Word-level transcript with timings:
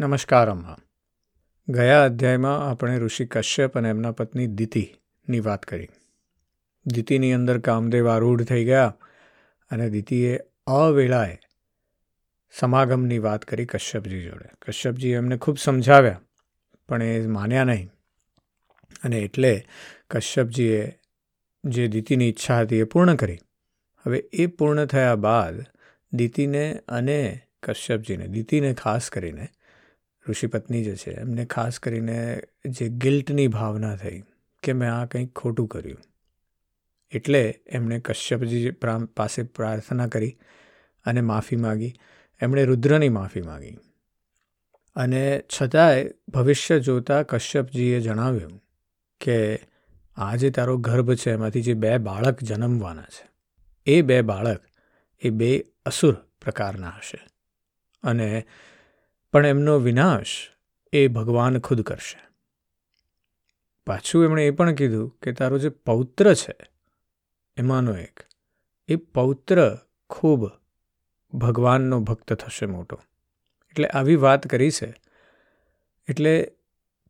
નમસ્કાર 0.00 0.50
અમ્મા 0.50 0.78
ગયા 1.68 2.04
અધ્યાયમાં 2.04 2.70
આપણે 2.70 2.98
ઋષિ 2.98 3.24
કશ્યપ 3.26 3.78
અને 3.78 3.88
એમના 3.88 4.12
પત્ની 4.12 4.46
દિતિની 4.46 5.40
વાત 5.40 5.62
કરી. 5.62 5.88
દિતિની 6.86 7.32
અંદર 7.32 7.58
કામદેવ 7.58 8.08
આરૂઢ 8.08 8.42
થઈ 8.42 8.64
ગયા 8.64 8.96
અને 9.70 9.90
દિતિએ 9.90 10.40
અવેળાએ 10.66 11.38
સમાગમની 12.50 13.18
વાત 13.18 13.44
કરી 13.44 13.66
કશ્યપજી 13.66 14.22
જોડે. 14.22 14.48
કશ્યપજી 14.62 15.08
એમને 15.08 15.36
ખૂબ 15.36 15.58
સમજાવ્યા, 15.58 16.20
પણ 16.88 17.02
એ 17.02 17.26
માન્યા 17.26 17.64
નહીં. 17.64 17.90
અને 19.04 19.18
એટલે 19.18 19.66
કશ્યપજીએ 20.10 20.98
જે 21.64 21.88
દિતિની 21.88 22.28
ઈચ્છા 22.28 22.60
હતી 22.60 22.76
એ 22.76 22.84
પૂર્ણ 22.84 23.14
કરી. 23.14 23.38
હવે 24.06 24.18
એ 24.32 24.46
પૂર્ણ 24.46 24.84
થયા 24.84 25.14
બાદ 25.14 25.64
દિતિને 26.12 26.80
અને 26.88 27.40
કશ્યપજીને, 27.62 28.26
દિતિને 28.26 28.74
ખાસ 28.74 29.10
કરીને 29.10 29.48
ઋષિપત્ની 30.28 30.84
જે 30.84 30.96
છે, 30.96 31.10
એમને 31.10 31.44
ખાસ 31.44 31.78
કરીને 31.78 32.42
જે 32.66 32.88
ગિલ્ટની 32.88 33.48
ભાવના 33.48 33.96
થઈ 33.96 34.22
કે 34.62 34.72
મેં 34.72 34.94
આ 34.94 35.06
કંઈક 35.06 35.32
ખોટું 35.38 35.68
કર્યું. 35.68 35.98
એટલે 37.10 37.62
એમણે 37.66 38.00
કશ્યપજી 38.00 38.70
પાસે 39.16 39.42
પ્રાર્થના 39.42 40.06
કરી 40.06 40.38
અને 41.04 41.20
માફી 41.20 41.56
માગી. 41.56 41.94
એમણે 42.40 42.64
રુદ્રની 42.64 43.08
માફી 43.08 43.42
માગી. 43.42 43.78
અને 44.96 45.42
છતાંય 45.54 46.10
ભવિષ્ય 46.28 46.80
જોતા 46.80 47.22
કશ્યપજીએ 47.22 48.00
જણાવ્યું 48.00 48.62
કે 49.20 49.60
આ 50.16 50.36
જે 50.36 50.50
તારો 50.50 50.76
ગર્ભ 50.76 51.14
છે, 51.14 51.30
એમાંથી 51.30 51.62
જે 51.62 51.74
બે 51.74 51.98
બાળક 51.98 52.42
જન્મવાના 52.42 53.02
છે, 53.02 53.30
એ 53.86 54.02
બે 54.02 54.22
બાળક, 54.22 54.60
એ 55.22 55.30
બે 55.30 55.66
અસુર 55.86 56.14
પ્રકારના 56.14 56.88
હશે. 56.88 57.20
અને 58.02 58.46
પણ 59.32 59.46
એમનો 59.46 59.78
વિનાશ 59.78 60.26
એ 60.92 61.08
ભગવાન 61.08 61.58
ખુદ 61.58 61.80
કરશે. 61.80 62.18
પાછું 63.86 64.24
એમણે 64.24 64.46
એ 64.46 64.50
પણ 64.50 64.74
કીધું 64.74 65.18
કે 65.22 65.32
તારો 65.32 65.58
જે 65.58 65.68
પૌત્ર 65.68 66.34
છે, 66.34 66.56
એમાંનો 67.56 67.96
એક, 67.96 68.20
એ 68.88 68.96
પૌત્ર 68.96 69.78
ખૂબ 70.10 70.50
ભગવાનનો 71.32 72.00
ભક્ત 72.00 72.32
થશે 72.32 72.66
મોટો. 72.66 73.00
એટલે 73.70 73.88
આવી 73.88 74.16
વાત 74.16 74.46
કરી 74.46 74.70
છે. 74.70 74.94
એટલે 76.08 76.52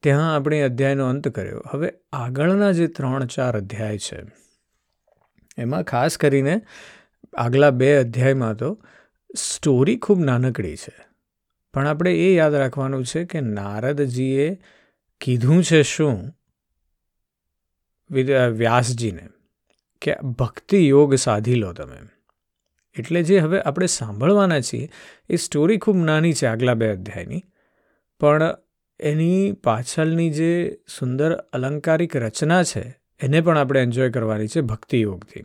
ત્યાં 0.02 0.34
આપણે 0.34 0.62
અધ્યાયનો 0.62 1.08
અંત 1.08 1.28
કર્યો. 1.28 1.62
હવે 1.70 1.92
આગળના 2.12 2.72
જે 2.72 2.86
ત્રણ 2.86 3.26
ચાર 3.26 3.56
અધ્યાય 3.56 3.98
છે, 3.98 4.22
એમાં 5.58 5.82
ખાસ 5.82 6.18
કરીને 6.18 6.60
આગલા 7.36 7.70
બે 7.70 7.94
અધ્યાયમાં 7.96 8.56
તો 8.56 8.82
સ્ટોરી 9.36 9.96
ખૂબ 9.96 10.20
નાનકડી 10.20 10.76
છે. 10.76 11.09
પણ 11.74 11.86
આપણે 11.86 12.14
એ 12.14 12.34
યાદ 12.34 12.54
રાખવાનું 12.54 13.04
છે 13.04 13.24
કે 13.24 13.40
નારદજીએ 13.40 14.60
કીધું 15.20 15.64
છે 15.64 15.82
શું? 15.82 16.36
વ્યાસજીને 18.52 19.28
કે 20.02 20.14
ભક્તિ 20.14 20.88
યોગ 20.88 21.14
સાધી 21.14 21.54
લો 21.54 21.72
તમે. 21.72 21.96
એટલે 22.98 23.22
જે 23.22 23.38
હવે 23.38 23.60
આપણે 23.60 23.86
સાંભળવાના 23.86 24.60
છીએ, 24.60 24.90
એ 25.28 25.36
સ્ટોરી 25.36 25.78
ખૂબ 25.78 25.96
નાની 25.96 26.32
છે 26.32 26.46
આગલા 26.46 26.74
બે 26.74 26.88
અધ્યાયની, 26.88 27.44
પણ 28.20 28.56
એની 29.00 29.52
પાછળની 29.52 30.30
જે 30.30 30.78
સુંદર 30.98 31.32
અલંકારિક 31.32 32.16
રચના 32.16 32.62
છે, 32.62 33.00
એને 33.20 33.40
પણ 33.40 33.58
આપણે 33.58 33.80
એન્જોય 33.80 34.10
કરવાની 34.10 34.46
છે 34.46 34.60
ભક્તિ 34.60 35.00
યોગથી. 35.00 35.40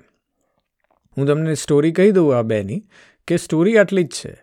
હું 1.17 1.27
તમને 1.27 1.53
સ્ટોરી 1.53 1.91
કહી 1.91 2.11
દઉં 2.11 2.37
આ 2.37 2.41
બેની, 2.41 2.83
કે 3.27 3.37
સ્ટોરી 3.37 3.77
આટલી 3.77 4.03
જ 4.03 4.07
છે, 4.07 4.37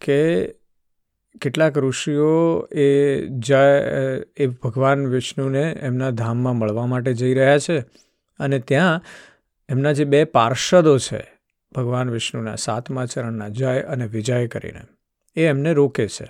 કે 0.00 0.48
કેટલાક 1.40 1.78
ઋષિઓ 1.78 2.68
એ 2.72 3.26
જય, 3.26 3.80
એ 4.36 4.46
ભગવાન 4.46 5.06
વિષ્ણુને 5.06 5.76
એમના 5.80 6.10
ધામમાં 6.10 6.56
મળવા 6.56 6.86
માટે 6.86 7.12
જઈ 7.14 7.34
રહ્યા 7.34 7.58
છે 7.58 7.80
અને 8.38 8.58
ત્યાં 8.58 9.00
એમના 9.68 9.92
જે 9.92 10.04
બે 10.04 10.24
પાર્ષદો 10.24 10.98
છે, 10.98 11.38
ભગવાન 11.74 12.10
વિષ્ણુના 12.10 12.54
સાતમા 12.54 13.06
ચરણના 13.06 13.48
જય 13.48 13.80
અને 13.80 14.06
વિજય 14.06 14.46
કરીને, 14.46 14.82
એ 15.36 15.44
એમને 15.44 15.72
રોકે 15.72 16.08
છે. 16.08 16.24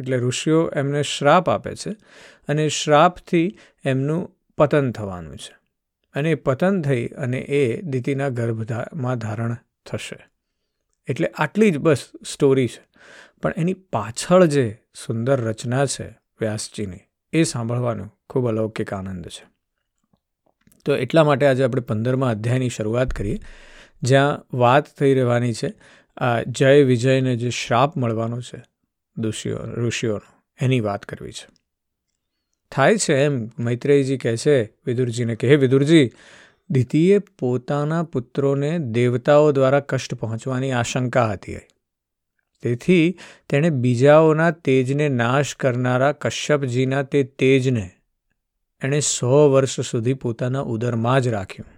એટલે 0.00 0.16
ઋષિઓ 0.16 0.70
એમને 0.76 1.02
શ્રાપ 1.02 1.50
આપે 1.50 1.74
છે 1.74 1.90
અને 2.48 2.68
શ્રાપથી 2.68 3.58
એમનું 3.84 4.30
પતન 4.58 4.92
થવાનું 4.92 5.36
છે. 5.36 5.56
અને 6.14 6.30
એ 6.30 6.34
પતન 6.34 6.82
થઈ 6.82 7.06
અને 7.06 7.38
એ 7.38 7.82
દીતીના 7.82 8.28
ગર્ભમાં 8.28 9.18
ધારણ 9.18 9.56
થશે. 9.86 10.33
એટલે 11.08 11.30
આટલી 11.34 11.70
જ 11.70 11.78
બસ 11.78 11.98
સ્ટોરી 12.26 12.68
છે. 12.68 12.82
પણ 13.42 13.54
એની 13.56 13.74
પાછળ 13.74 14.44
જે 14.44 14.78
સુંદર 15.06 15.40
રચના 15.40 15.86
છે 15.86 16.08
વ્યાસજીની, 16.40 16.98
એ 17.32 17.42
સાંભળવાનો 17.42 18.10
ખૂબ 18.30 18.48
અલૌકિક 18.48 18.92
આનંદ 18.92 19.28
છે. 19.28 19.46
તો 20.84 20.96
એટલા 20.96 21.24
માટે 21.24 21.46
આજે 21.46 21.64
આપણે 21.64 21.82
પંદરમા 21.82 22.30
અધ્યાયની 22.30 22.68
શરૂઆત 22.68 23.10
કરીએ, 23.10 23.38
જ્યાં 24.02 24.56
વાત 24.56 24.96
થઈ 24.96 25.14
રહેવાની 25.14 25.52
છે 25.52 25.72
આ 26.16 26.42
જય 26.42 26.82
વિજયને 26.82 27.36
જે 27.36 27.50
શ્રાપ 27.50 27.96
મળવાનો 27.96 28.40
છે 28.40 28.62
ઋષિઓ 29.20 29.58
ઋષિઓનો, 29.64 30.42
એની 30.60 30.80
વાત 30.80 31.04
કરવી 31.04 31.32
છે. 31.32 31.48
થાય 32.70 32.96
છે 32.96 33.14
એમ 33.14 33.50
મૈત્રેયજી 33.58 34.18
કહે 34.18 34.36
છે, 34.36 34.64
વિદુરજીને 34.64 35.34
કે, 35.34 35.48
હે 35.48 35.56
વિદુરજી 35.56 36.10
દિતિએ 36.74 37.18
પોતાના 37.18 38.02
પુત્રોને 38.02 38.78
દેવતાઓ 38.78 39.52
દ્વારા 39.52 39.80
કષ્ટ 39.80 40.14
પહોંચવાની 40.14 40.72
આશંકા 40.72 41.32
હતી 41.32 41.56
તેથી 42.62 43.18
તેણે 43.48 43.70
બીજાઓના 43.70 44.50
તેજને 44.50 45.08
નાશ 45.08 45.54
કરનારા 45.54 46.12
કશ્યપજીના 46.12 47.02
તે 47.02 47.22
તેજને 47.22 47.90
એણે 48.82 49.00
સો 49.00 49.50
વર્ષ 49.52 49.80
સુધી 49.80 50.14
પોતાના 50.14 50.60
ઉદરમાં 50.60 51.20
જ 51.20 51.28
રાખ્યું. 51.28 51.70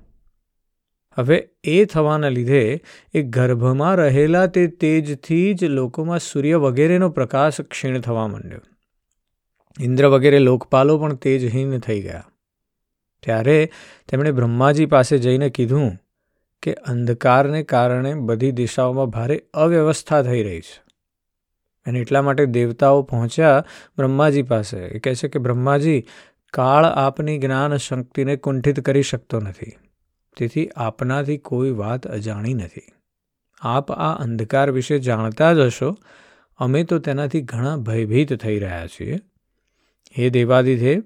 હવે 1.16 1.48
એ 1.64 1.84
થવાના 1.84 2.28
લીધે 2.28 2.80
એ 3.14 3.22
ગર્ભમાં 3.22 3.96
રહેલા 3.96 4.46
તે 4.46 4.66
તેજથી 4.66 5.54
જ 5.54 5.64
લોકોમાં 5.64 6.18
સૂર્ય 6.18 6.56
વગેરેનો 6.56 7.08
પ્રકાશ 7.08 7.60
ક્ષીણ 7.60 8.00
થવા 8.00 8.26
માંડ્યો. 8.26 8.60
ઇન્દ્ર 9.80 10.06
વગેરે 10.06 10.38
લોકપાલો 10.38 10.98
પણ 10.98 11.14
તેજહીન 11.14 11.78
થઈ 11.78 12.02
ગયા. 12.02 12.24
ત્યારે 13.22 13.71
તેમણે 14.09 14.32
બ્રહ્માજી 14.32 14.87
પાસે 14.87 15.19
જઈને 15.19 15.50
કીધું 15.50 15.99
કે 16.62 16.75
અંધકારને 16.75 17.62
કારણે 17.62 18.15
બધી 18.15 18.53
દિશાઓમાં 18.53 19.06
ભારે 19.06 19.43
અવ્યવસ્થા 19.54 20.22
થઈ 20.22 20.43
રહી 20.43 20.60
છે. 20.60 20.87
અને 21.87 21.99
એટલા 21.99 22.22
માટે 22.22 22.47
દેવતાઓ 22.47 23.03
પહોંચ્યા 23.03 23.65
બ્રહ્માજી 23.99 24.43
પાસે. 24.43 24.78
એ 24.78 24.99
કહે 24.99 25.15
છે 25.15 25.28
કે 25.28 25.38
બ્રહ્માજી, 25.38 26.05
કાળ 26.53 26.84
આપની 26.84 27.38
જ્ઞાન 27.38 27.76
શક્તિને 27.76 28.37
કુંઠિત 28.37 28.81
કરી 28.81 29.03
શકતો 29.03 29.41
નથી. 29.41 29.72
તેથી 30.37 30.71
આપનાથી 30.76 31.38
કોઈ 31.38 31.71
વાત 31.71 32.06
અજાણી 32.06 32.55
નથી. 32.55 32.81
આપ 33.60 33.93
આ 33.93 34.22
અંધકાર 34.22 34.71
વિશે 34.71 34.99
જાણતા 34.99 35.55
જ 35.55 35.59
હશો. 35.59 35.97
અમે 36.56 36.84
તો 36.84 36.99
તેનાથી 36.99 37.41
ઘણા 37.41 37.76
ભયભીત 37.76 38.41
થઈ 38.41 38.59
રહ્યા 38.59 38.87
છીએ. 38.87 39.19
હે 40.19 40.31
દેવાદિદેવ 40.31 41.03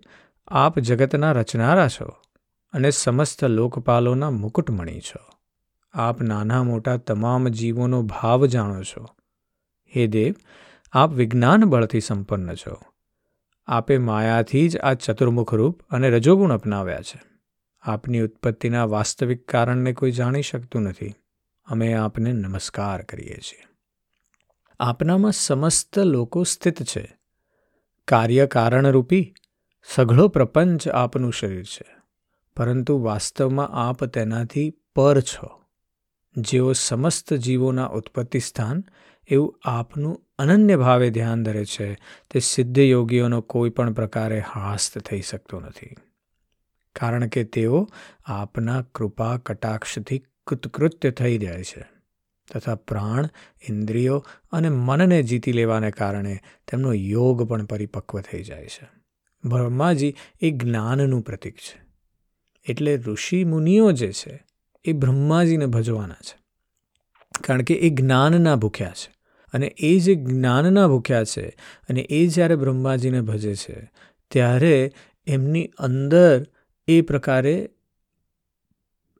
આપ 0.50 0.78
જગતના 0.78 1.32
રચનારા 1.32 1.88
છો 1.88 2.04
અને 2.72 2.90
સમસ્ત 2.90 3.44
લોકપાલોના 3.44 4.30
મુકુટમણી 4.30 5.00
છો. 5.00 5.32
આપ 5.92 6.22
નાના 6.22 6.62
મોટા 6.62 6.96
તમામ 6.96 7.48
જીવોનો 7.48 8.02
ભાવ 8.02 8.46
જાણો 8.46 8.82
છો. 8.82 9.06
હે 9.96 10.06
દેવ, 10.06 10.34
આપ 10.92 11.10
વિજ્ઞાન 11.12 11.64
બળથી 11.64 12.00
સંપન્ન 12.00 12.54
છો. 12.54 12.76
આપે 13.66 13.98
માયાથી 13.98 14.68
જ 14.68 14.78
આ 14.78 14.94
ચતુર્મુખ 14.94 15.54
રૂપ 15.54 15.82
અને 15.82 16.10
રજોગુણ 16.10 16.52
અપનાવ્યા 16.52 17.00
છે. 17.00 17.22
આપની 17.82 18.20
ઉત્પત્તિના 18.20 18.84
વાસ્તવિક 18.84 19.50
કારણને 19.50 19.92
કોઈ 19.92 20.10
જાણી 20.10 20.42
શકતું 20.42 20.82
નથી. 20.82 21.14
અમે 21.64 21.94
આપને 21.94 22.32
નમસ્કાર 22.32 23.02
કરીએ 23.02 23.36
છીએ. 23.36 23.64
આપનામાં 24.80 25.32
સમસ્ત 25.32 25.98
લોકો 25.98 26.42
સ્થિત 26.42 26.82
છે. 26.82 27.18
કાર્ય 28.08 28.46
કારણરૂપી 28.46 29.34
સઘળો 29.88 30.28
પ્રપંચ 30.28 30.88
આપનું 30.88 31.32
શરીર 31.32 31.64
છે, 31.64 31.96
પરંતુ 32.56 32.98
વાસ્તવમાં 32.98 33.68
આપ 33.68 34.04
તેનાથી 34.04 34.74
પર 34.94 35.20
છો. 35.20 35.62
જેઓ 36.36 36.72
સમસ્ત 36.72 37.34
જીવોના 37.34 37.86
ઉત્પત્તિ 37.86 38.38
સ્થાન 38.38 38.84
એવું 39.28 39.60
આપનું 39.64 40.26
અનન્ય 40.38 40.76
ભાવે 40.76 41.10
ધ્યાન 41.10 41.42
ધરે 41.42 41.64
છે, 41.64 41.94
તે 42.30 42.38
સિદ્ધ 42.38 42.78
યોગીઓનો 42.78 43.40
કોઈ 43.40 43.70
પણ 43.70 43.92
પ્રકારે 43.92 44.40
હાસ્ત 44.40 44.98
થઈ 44.98 45.20
શકતો 45.20 45.60
નથી. 45.60 45.94
કારણ 46.96 47.26
કે 47.26 47.44
તેઓ 47.44 47.88
આપના 48.24 48.82
કૃપા 48.82 49.36
કટાક્ષથી 49.36 50.22
કૃતકૃત્ય 50.46 51.10
થઈ 51.10 51.38
જાય 51.38 51.64
છે, 51.64 51.84
તથા 52.54 52.74
પ્રાણ, 52.74 53.28
ઇન્દ્રિયો 53.68 54.26
અને 54.52 54.68
મનને 54.68 55.22
જીતી 55.22 55.52
લેવાને 55.52 55.90
કારણે 55.90 56.38
તેમનો 56.68 56.92
યોગ 56.92 57.42
પણ 57.42 57.64
પરિપક્વ 57.64 58.20
થઈ 58.20 58.42
જાય 58.42 58.66
છે. 58.66 58.99
બ્રહ્માજી 59.44 60.14
એ 60.40 60.50
જ્ઞાનનું 60.50 61.22
પ્રતીક 61.22 61.56
છે. 61.56 61.82
એટલે 62.68 62.96
ઋષિ 62.96 63.44
મુનિઓ 63.44 63.92
જે 63.92 64.12
છે, 64.12 64.46
એ 64.84 64.92
બ્રહ્માજીને 64.92 65.66
ભજવાના 65.66 66.14
છે. 66.14 66.38
કારણ 67.44 67.62
કે 67.62 67.74
એ 67.74 67.90
જ્ઞાનના 67.90 68.56
ભૂખ્યા 68.56 68.88
છે. 68.88 69.14
અને 69.52 69.66
એ 69.66 69.98
જે 69.98 70.14
જ્ઞાનના 70.14 70.88
ભૂખ્યા 70.88 71.24
છે 71.24 71.48
અને 71.60 72.00
એ 72.00 72.26
જ્યારે 72.26 72.56
બ્રહ્માજીને 72.56 73.20
ભજે 73.20 73.54
છે, 73.54 73.92
ત્યારે 74.30 74.92
એમની 75.26 75.70
અંદર 75.78 76.46
એ 76.88 77.00
પ્રકારે, 77.00 77.70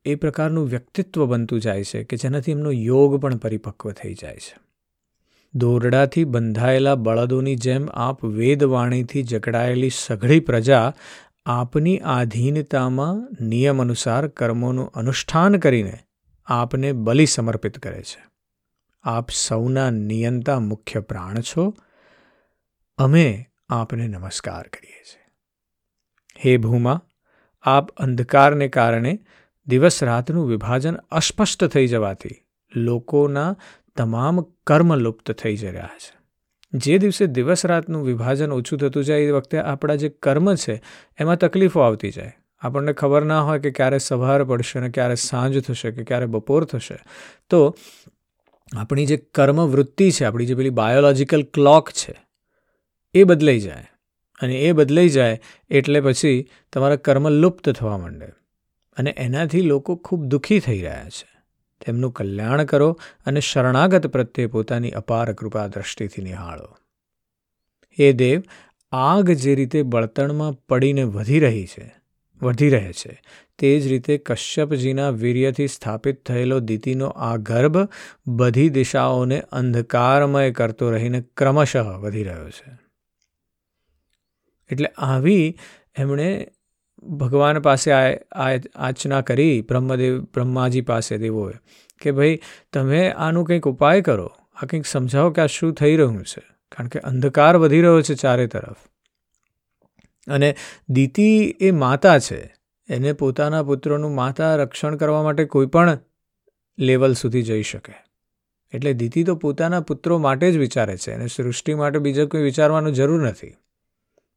એ 0.05 0.14
પ્રકારનું 0.14 0.66
વ્યક્તિત્વ 0.66 1.26
બનતું 1.26 1.61
જાય 1.61 1.84
છે 1.84 2.05
કે 2.05 2.16
જેનાથી 2.16 2.50
એમનો 2.50 2.73
યોગ 2.73 3.16
પણ 3.16 3.37
પરિપક્વ 3.37 3.93
થઈ 3.93 4.14
જાય 4.14 4.37
છે. 4.37 4.69
દોરડાથી 5.55 6.25
બંધાયેલા 6.25 6.94
બળદોની 6.94 7.56
જેમ 7.56 7.88
આપ 7.94 8.25
વેદવાણીથી 8.25 9.23
જકડાયેલી 9.23 9.91
સઘળી 9.91 10.41
પ્રજા 10.41 10.93
આપની 11.47 11.99
આધીનતામાં 11.99 13.44
નિયમ 13.44 13.82
અનુસાર 13.82 14.29
કર્મોનું 14.29 14.93
અનુષ્ઠાન 14.93 15.56
કરીને 15.56 15.99
આપને 16.47 16.93
બલિ 16.93 17.26
સમર્પિત 17.26 17.79
કરે 17.79 18.02
છે. 18.02 18.25
આપ 19.02 19.31
સૌના 19.31 19.91
નિયંતા 19.91 20.61
મુખ્ય 20.61 21.00
પ્રાણ 21.00 21.41
છો. 21.41 21.75
અમે 22.99 23.47
આપને 23.70 24.08
નમસ્કાર 24.08 24.69
કરીએ 24.69 25.02
છીએ. 25.02 25.20
હે 26.44 26.56
ભૂમા, 26.56 27.02
આપ 27.62 27.91
અંધકારને 27.91 28.69
કારણે 28.69 29.19
દિવસ 29.67 30.02
રાતનું 30.02 30.49
વિભાજન 30.49 30.94
અસ્પષ્ટ 30.94 31.64
થઈ 31.64 31.87
જવાથી 31.87 32.44
લોકોના 32.76 33.56
તમામ 34.00 34.41
કર્મ 34.41 34.94
લુપ્ત 34.94 35.32
થઈ 35.32 35.56
જઈ 35.56 35.69
રહ્યા 35.69 35.91
છે. 35.99 36.19
જે 36.73 36.99
દિવસે 36.99 37.26
દિવસ 37.26 37.67
રાતનું 37.67 38.06
વિભાજન 38.06 38.52
ઓછું 38.52 38.79
થતું 38.79 39.05
જાય, 39.05 39.20
એ 39.20 39.31
વખતે 39.31 39.58
આપણા 39.58 39.94
જે 39.94 40.08
કર્મ 40.08 40.55
છે, 40.55 40.82
એમાં 41.19 41.37
તકલીફો 41.37 41.81
આવતી 41.81 42.11
જાય. 42.11 42.32
આપણને 42.61 42.93
ખબર 42.93 43.25
ના 43.25 43.41
હોય 43.41 43.58
કે 43.58 43.70
ક્યારે 43.70 43.99
સવાર 43.99 44.44
પડશે 44.44 44.79
અને 44.79 44.88
ક્યારે 44.88 45.14
સાંજ 45.14 45.58
થશે 45.58 45.91
કે 45.91 46.05
ક્યારે 46.05 46.26
બપોર 46.26 46.64
થશે. 46.64 46.99
તો 47.50 47.76
આપણી 48.76 49.06
જે 49.06 49.17
કર્મ 49.17 49.61
વૃત્તિ 49.61 50.11
છે, 50.11 50.25
આપણી 50.25 50.47
જે 50.47 50.55
પેલી 50.55 50.70
બાયોલોજિકલ 50.70 51.43
ક્લોક 51.43 51.91
છે, 51.91 52.17
એ 53.14 53.25
બદલાઈ 53.25 53.61
જાય. 53.61 53.87
અને 54.41 54.55
એ 54.55 54.73
બદલાઈ 54.73 55.08
જાય 55.08 55.41
એટલે 55.70 56.00
પછી 56.00 56.50
તમારા 56.73 56.97
કર્મ 56.97 57.29
લુપ્ત 57.29 57.70
થવા 57.70 57.99
માંડે. 57.99 58.26
અને 58.99 59.14
એનાથી 59.17 59.61
લોકો 59.61 59.97
ખૂબ 59.97 60.25
દુઃખી 60.25 60.61
થઈ 60.61 60.81
રહ્યા 60.81 61.08
છે. 61.08 61.39
તેમનું 61.87 62.12
કલ્યાણ 62.12 62.65
કરો 62.65 62.99
અને 63.27 63.41
શરણાગત 63.41 64.06
પ્રત્યે 64.06 64.47
પોતાની 64.47 64.91
અપાર 64.91 65.32
કૃપા 65.32 65.67
દ્રષ્ટિથી 65.67 66.23
નિહાળો. 66.23 66.77
હે 68.00 68.12
દેવ, 68.12 68.43
આગ 68.93 69.31
જે 69.31 69.55
રીતે 69.55 69.82
બળતણમાં 69.82 70.53
પડીને 70.53 71.03
વધી 71.03 71.41
રહી 71.41 71.67
છે, 71.67 71.94
વધી 72.43 72.69
રહે 72.69 72.93
છે, 72.93 73.23
તે 73.59 73.81
જ 73.81 73.87
રીતે 73.87 74.19
કશ્યપજીના 74.19 75.11
વીર્યથી 75.11 75.67
સ્થાપિત 75.67 76.27
થયેલો 76.27 76.61
દીતિનો 76.61 77.06
આ 77.06 77.37
ગર્ભ 77.37 77.88
બધી 78.26 78.69
દિશાઓને 78.69 79.41
અંધકારમય 79.41 80.50
કરતો 80.50 80.91
રહીને 80.91 81.21
ક્રમશઃ 81.37 81.83
વધી 81.83 82.25
રહ્યો 82.25 82.50
છે. 82.50 82.79
એટલે 84.71 84.88
આવી 84.88 85.59
એમણે 85.97 86.49
ભગવાન 87.02 87.58
પાસે 87.58 87.93
આ 87.93 88.58
આચના 88.75 89.20
કરી 89.20 89.62
બ્રહ્મદેવ, 89.62 90.20
બ્રહ્માજી 90.20 90.81
પાસે 90.81 91.19
દેવોએ 91.19 91.55
કે 92.00 92.12
ભાઈ 92.12 92.38
તમે 92.73 93.11
આનું 93.11 93.44
કંઈક 93.44 93.69
ઉપાય 93.69 94.00
કરો, 94.00 94.26
આ 94.56 94.67
કંઈક 94.67 94.87
સમજાવો 94.87 95.31
કે 95.31 95.43
આ 95.43 95.47
શું 95.47 95.75
થઈ 95.75 95.97
રહ્યું 95.97 96.25
છે, 96.25 96.43
કારણ 96.73 96.88
કે 96.88 96.99
અંધકાર 96.99 97.56
વધી 97.56 97.81
રહ્યો 97.81 98.02
છે 98.02 98.14
ચારે 98.14 98.47
તરફ. 98.47 98.76
અને 100.26 100.56
દીતિ 100.88 101.56
એ 101.61 101.70
માતા 101.70 102.19
છે, 102.19 102.55
એને 102.88 103.12
પોતાના 103.12 103.62
પુત્રોનું 103.62 104.14
માતા 104.14 104.56
રક્ષણ 104.56 104.97
કરવા 104.97 105.23
માટે 105.23 105.44
કોઈ 105.44 105.67
પણ 105.67 105.99
લેવલ 106.79 107.12
સુધી 107.12 107.43
જઈ 107.43 107.62
શકે. 107.62 107.94
એટલે 108.73 108.93
દીતિ 108.93 109.25
તો 109.25 109.35
પોતાના 109.35 109.81
પુત્રો 109.81 110.19
માટે 110.19 110.52
જ 110.52 110.56
વિચારે 110.56 110.97
છે 110.97 111.12
અને 111.12 111.26
સૃષ્ટિ 111.26 111.75
માટે 111.75 111.99
બીજા 111.99 112.25
કોઈ 112.25 112.43
વિચારવાનું 112.43 112.93
જરૂર 112.93 113.29
નથી. 113.29 113.55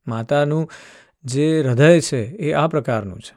માતાનું 0.07 0.69
જે 1.23 1.61
હૃદય 1.61 1.99
છે 1.99 2.21
એ 2.21 2.51
આ 2.53 2.67
પ્રકારનું 2.67 3.19
છે. 3.19 3.35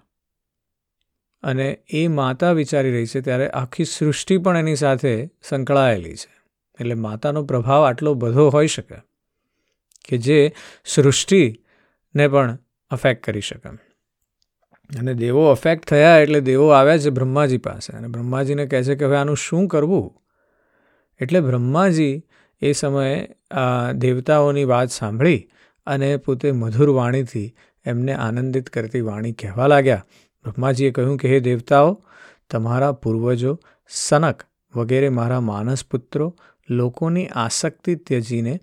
અને 1.43 1.79
એ 1.89 2.09
માતા 2.09 2.53
વિચારી 2.53 2.93
રહી 2.93 3.07
છે 3.07 3.21
ત્યારે 3.21 3.49
આખી 3.51 3.85
સૃષ્ટિ 3.85 4.39
પણ 4.39 4.57
એની 4.57 4.77
સાથે 4.77 5.31
સંકળાયેલી 5.43 6.17
છે. 6.17 6.33
એટલે 6.81 6.95
માતાનો 6.95 7.43
પ્રભાવ 7.45 7.85
આટલો 7.85 8.15
બધો 8.15 8.49
હોઈ 8.49 8.67
શકે 8.67 8.97
કે 10.09 10.19
જે 10.19 10.53
સૃષ્ટિને 10.85 12.29
પણ 12.29 12.59
અફેક્ટ 12.91 13.25
કરી 13.25 13.41
શકે. 13.41 13.69
અને 14.99 15.15
દેવો 15.15 15.51
અફેક્ટ 15.51 15.87
થયા 15.87 16.19
એટલે 16.19 16.41
દેવો 16.41 16.69
આવ્યા 16.69 16.99
છે 16.99 17.11
બ્રહ્માજી 17.11 17.59
પાસે. 17.59 17.97
અને 17.97 18.09
બ્રહ્માજીને 18.09 18.67
કહે 18.67 18.83
છે 18.83 18.95
કે 18.95 19.05
હવે 19.05 19.17
આનું 19.17 19.37
શું 19.37 19.69
કરવું? 19.69 20.15
એટલે 21.21 21.41
બ્રહ્માજી 21.41 22.25
એ 22.61 22.73
સમયે 22.73 23.29
દેવતાઓની 23.95 24.65
વાત 24.65 24.91
સાંભળી 24.91 25.51
અને 25.87 26.17
પોતે 26.17 26.53
મધુર 26.53 26.89
વાણીથી 26.89 27.55
એમને 27.87 28.15
આનંદિત 28.17 28.71
કરતી 28.71 29.01
વાણી 29.01 29.33
કહેવા 29.33 29.67
લાગ્યા. 29.67 30.05
બ્રહ્માજીએ 30.45 30.91
કહ્યું 30.91 31.17
કે, 31.17 31.29
હે 31.29 31.41
દેવતાઓ, 31.41 31.91
તમારા 32.51 32.93
પૂર્વજો, 32.93 33.59
સનક 33.91 34.45
વગેરે 34.75 35.09
મારા 35.09 35.41
માનસ 35.41 35.85
પુત્રો, 35.85 36.35
લોકોની 36.69 37.27
આસક્તિ 37.35 37.97
ત્યજીને 37.97 38.55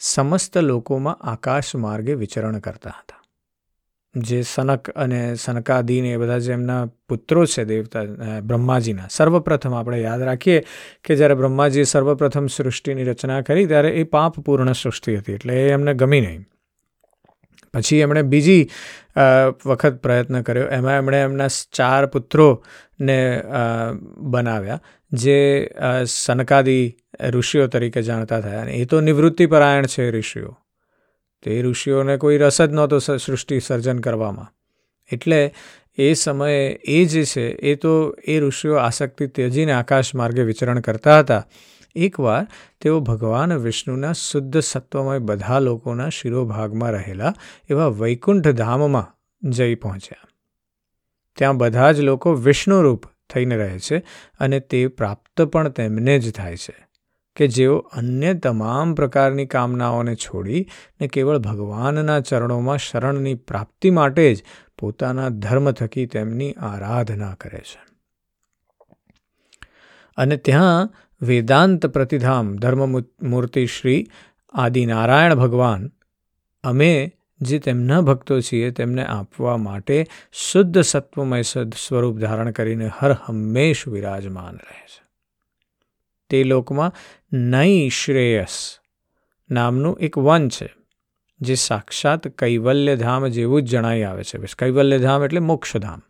સમસ્ત 0.00 0.56
લોકોમાં 0.56 1.22
આકાશ 1.22 1.74
માર્ગે 1.76 2.14
વિચરણ 2.14 2.60
કરતા 2.60 2.90
હતા. 2.90 3.20
જે 4.14 4.42
સનક 4.42 4.90
અને 4.96 5.18
સનકાદીને 5.36 6.12
એ 6.12 6.16
બધા 6.16 6.38
જે 6.38 6.52
એમના 6.52 6.88
પુત્રો 7.08 7.46
છે 7.46 7.64
દેવતા 7.64 8.04
બ્રહ્માજીના, 8.42 9.08
સર્વપ્રથમ 9.08 9.72
આપણે 9.72 9.98
યાદ 10.00 10.22
રાખીએ 10.22 10.62
કે 11.04 11.16
જ્યારે 11.16 11.34
બ્રહ્માજીએ 11.34 11.84
સર્વપ્રથમ 11.84 12.46
સૃષ્ટિની 12.46 13.04
રચના 13.04 13.42
કરી, 13.42 13.66
ત્યારે 13.66 13.90
એ 13.90 14.04
પાપપૂર્ણ 14.04 14.72
સૃષ્ટિ 14.72 15.16
હતી, 15.16 15.34
એટલે 15.34 15.54
એ 15.54 15.68
એમને 15.70 15.94
ગમી 15.94 16.20
નહીં. 16.20 16.42
પછી 17.74 17.98
એમણે 17.98 18.22
બીજી 18.32 18.62
વખત 19.66 19.98
પ્રયત્ન 20.02 20.42
કર્યો. 20.42 20.68
એમાં 20.68 20.96
એમણે 20.96 21.20
એમના 21.20 21.48
ચાર 21.72 22.06
પુત્રોને 22.06 23.20
બનાવ્યા, 24.30 24.80
જે 25.12 25.38
સનકાદી 26.06 26.84
ઋષિઓ 27.30 27.66
તરીકે 27.66 28.02
જાણતા 28.02 28.40
થયા. 28.40 28.60
અને 28.60 28.72
એ 28.74 28.84
તો 28.84 29.00
નિવૃત્તિપરાયણ 29.00 29.86
છે 29.86 30.10
ઋષિઓ. 30.10 30.52
તો 31.42 31.50
એ 31.50 31.58
ઋષિઓને 31.62 32.16
કોઈ 32.16 32.38
રસ 32.38 32.58
જ 32.62 32.72
નહોતો 32.72 32.98
સૃષ્ટિ 32.98 33.60
સર્જન 33.60 33.98
કરવામાં. 33.98 34.50
એટલે 35.10 35.40
એ 35.98 36.12
સમયે 36.14 36.62
એ 36.88 36.98
જે 37.04 37.24
છે, 37.24 37.46
એ 37.62 37.74
તો 37.74 37.92
એ 38.24 38.40
ઋષિઓ 38.40 38.74
આસક્તિ 38.76 39.26
ત્યજીને 39.28 39.72
આકાશ 39.72 40.14
માર્ગે 40.14 40.42
વિચરણ 40.42 40.80
કરતા 40.80 41.18
હતા. 41.18 41.42
એકવાર 41.94 42.46
તેઓ 42.80 43.00
ભગવાન 43.00 43.52
વિષ્ણુના 43.52 44.12
શુદ્ધ 44.12 44.58
સત્વમય 44.58 45.18
બધા 45.18 45.58
લોકોના 45.58 46.08
શિરોભાગમાં 46.08 46.90
રહેલા 46.90 47.34
એવા 47.70 47.86
વૈકુંઠ 47.86 48.48
ધામમાં 48.48 49.16
જઈ 49.50 49.74
પહોંચ્યા. 49.74 50.28
ત્યાં 51.36 51.56
બધા 51.56 51.92
જ 51.92 52.00
લોકો 52.00 52.32
વિષ્ણુરૂપ 52.32 53.04
થઈને 53.30 53.56
રહે 53.56 53.78
છે 53.78 53.98
અને 54.40 54.60
તે 54.60 54.86
પ્રાપ્ત 54.86 55.42
પણ 55.42 55.68
તેમને 55.68 56.18
જ 56.18 56.34
થાય 56.34 56.56
છે 56.56 56.90
કે 57.36 57.46
જેઓ 57.46 57.78
અન્ય 57.78 58.34
તમામ 58.34 58.94
પ્રકારની 58.94 59.46
કામનાઓને 59.46 60.14
છોડી 60.14 60.66
ને 61.00 61.08
કેવળ 61.08 61.38
ભગવાનના 61.38 62.20
ચરણોમાં 62.20 62.78
શરણની 62.78 63.34
પ્રાપ્તિ 63.34 63.90
માટે 63.90 64.34
જ 64.34 64.44
પોતાના 64.78 65.28
ધર્મ 65.28 65.70
થકી 65.70 66.06
તેમની 66.06 66.52
આરાધના 66.52 67.34
કરે 67.34 67.58
છે. 67.58 67.80
અને 70.16 70.36
ત્યાં 70.36 70.94
વેદાંત 71.22 71.86
પ્રતિધામ 71.86 72.56
ધર્મમૂર્તિ 72.56 73.66
શ્રી 73.66 74.06
આદિનારાયણ 74.52 75.34
ભગવાન 75.34 75.90
અમે 76.64 77.12
જે 77.40 77.58
તેમના 77.58 78.00
ભક્તો 78.00 78.40
છીએ, 78.40 78.70
તેમને 78.70 79.04
આપવા 79.04 79.56
માટે 79.56 80.06
શુદ્ધ 80.32 80.80
સત્વમય 80.80 81.42
સ્વરૂપ 81.42 82.18
ધારણ 82.18 82.50
કરીને 82.50 82.90
હર 82.98 83.12
હંમેશ 83.12 83.88
વિરાજમાન 83.88 84.54
રહે 84.54 84.86
છે. 84.86 85.02
તે 86.30 86.44
લોકમાં 86.44 86.92
નઈ 87.32 87.88
શ્રેયસ 87.88 88.78
નામનું 89.50 89.98
એક 90.00 90.18
વન 90.18 90.48
છે, 90.48 90.74
જે 91.40 91.54
સાક્ષાત 91.54 92.28
કૈવલ્યધામ 92.28 93.26
જેવું 93.26 93.62
જ 93.62 93.70
જણાઈ 93.70 94.02
આવે 94.02 94.24
છે. 94.24 94.38
કૈવલ્યધામ 94.58 95.24
એટલે 95.24 95.40
મોક્ષધામ. 95.40 96.02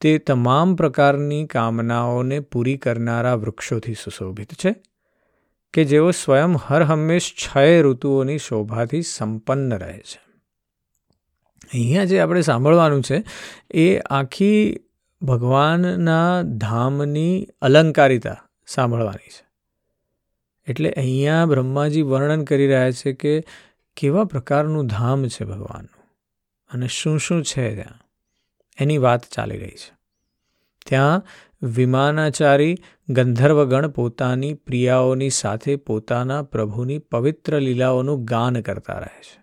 તે 0.00 0.18
તમામ 0.18 0.74
પ્રકારની 0.74 1.46
કામનાઓને 1.46 2.40
પૂરી 2.40 2.76
કરનારા 2.76 3.34
વૃક્ષોથી 3.34 3.94
સુશોભિત 3.94 4.54
છે, 4.54 4.74
કે 5.72 5.84
જેઓ 5.84 6.10
સ્વયં 6.10 6.56
હર 6.56 6.82
હંમેશ 6.82 7.34
છ 7.34 7.56
ઋતુઓની 7.82 8.38
શોભાથી 8.38 9.02
સંપન્ન 9.02 9.74
રહે 9.74 9.98
છે. 9.98 10.20
અહીંયા 11.72 12.04
જે 12.04 12.20
આપણે 12.20 12.40
સાંભળવાનું 12.40 13.02
છે, 13.02 13.24
એ 13.74 13.98
આખી 13.98 14.78
ભગવાનના 15.22 16.42
ધામની 16.42 17.48
અલંકારિતા 17.62 18.36
સાંભળવાની 18.66 19.28
છે. 19.28 19.46
એટલે 20.66 20.90
અહીંયા 20.90 21.46
બ્રહ્માજી 21.46 22.02
વર્ણન 22.02 22.44
કરી 22.44 22.66
રહ્યા 22.66 22.90
છે 22.90 23.12
કે 23.12 23.44
કેવા 23.96 24.24
પ્રકારનું 24.24 24.86
ધામ 24.86 25.28
છે 25.28 25.44
ભગવાનનું, 25.44 26.04
અને 26.70 26.88
શું 26.88 27.18
શું 27.18 27.44
છે 27.44 27.74
ત્યાં? 27.74 28.05
એની 28.80 28.98
વાત 28.98 29.24
ચાલી 29.24 29.58
રહી 29.58 29.70
છે. 29.70 29.96
ત્યાં 30.86 31.22
વિમાનાચારી 31.62 32.76
ગંધર્વગણ 33.08 33.88
પોતાની 33.88 34.54
પ્રિયાઓની 34.54 35.30
સાથે 35.30 35.76
પોતાના 35.76 36.42
પ્રભુની 36.42 36.98
પવિત્ર 36.98 37.60
લીલાઓનું 37.60 38.24
ગાન 38.24 38.60
કરતા 38.60 38.98
રહે 38.98 39.22
છે, 39.22 39.42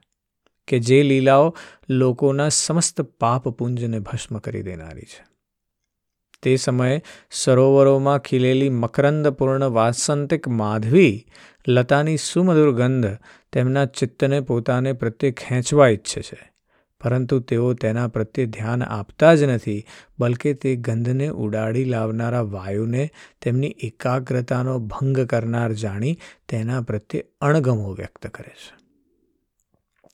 કે 0.68 0.80
જે 0.80 1.04
લીલાઓ 1.04 1.58
લોકોના 1.90 2.50
સમસ્ત 2.50 3.02
પાપપુંજને 3.02 4.00
ભસ્મ 4.00 4.38
કરી 4.38 4.62
દેનારી 4.62 5.02
છે. 5.02 5.26
તે 6.44 6.56
સમયે 6.56 7.02
સરોવરોમાં 7.32 8.20
ખીલેલી 8.20 8.70
મકરંદપૂર્ણ 8.70 9.64
વાસંતિક 9.64 10.48
માધવી 10.48 11.26
લતાની 11.68 12.18
સુમધુર 12.18 12.72
ગંધ 12.72 13.18
તેમના 13.54 13.86
ચિત્તને 13.86 14.42
પોતાને 14.42 14.94
પ્રત્યે 14.94 15.32
ખેંચવા 15.32 15.88
ઈચ્છે 15.88 16.22
છે. 16.22 16.53
પરંતુ 17.04 17.40
તેઓ 17.40 17.74
તેના 17.74 18.08
પ્રત્યે 18.08 18.46
ધ્યાન 18.46 18.84
આપતા 18.84 19.36
જ 19.36 19.44
નથી, 19.44 19.86
બલકે 20.20 20.54
તે 20.54 20.76
ગંધને 20.76 21.28
ઉડાડી 21.28 21.86
લાવનારા 21.86 22.42
વાયુને 22.42 23.10
તેમની 23.42 23.76
એકાગ્રતાનો 23.84 24.80
ભંગ 24.80 25.20
કરનાર 25.20 25.74
જાણી 25.74 26.18
તેના 26.50 26.82
પ્રત્યે 26.82 27.24
અણગમો 27.42 27.94
વ્યક્ત 27.94 28.28
કરે 28.28 28.50
છે. 28.50 28.84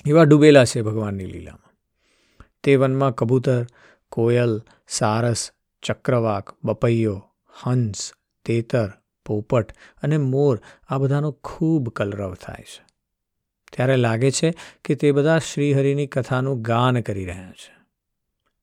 એવા 0.06 0.24
ડૂબેલા 0.24 0.66
છે 0.66 0.82
ભગવાનની 0.82 1.26
લીલામાં. 1.26 1.74
તે 2.64 2.76
વનમાં 2.76 3.16
કબૂતર, 3.16 3.66
કોયલ, 4.10 4.62
સારસ, 4.88 5.52
ચક્રવાક, 5.84 6.56
બપૈયો, 6.64 7.26
હંસ, 7.64 8.14
તેતર, 8.46 8.92
પોપટ 9.26 9.72
અને 9.78 10.18
મોર 10.18 10.60
આ 10.90 10.98
બધાનો 10.98 11.32
ખૂબ 11.32 11.90
કલરવ 11.90 12.34
થાય 12.34 12.64
છે. 12.64 12.89
ત્યારે 13.74 13.96
લાગે 13.96 14.32
છે 14.32 14.54
કે 14.86 14.96
તે 14.96 15.12
બધા 15.12 15.40
શ્રીહરિની 15.40 16.08
કથાનું 16.08 16.62
ગાન 16.62 17.02
કરી 17.02 17.26
રહ્યા 17.26 17.52
છે. 17.52 17.80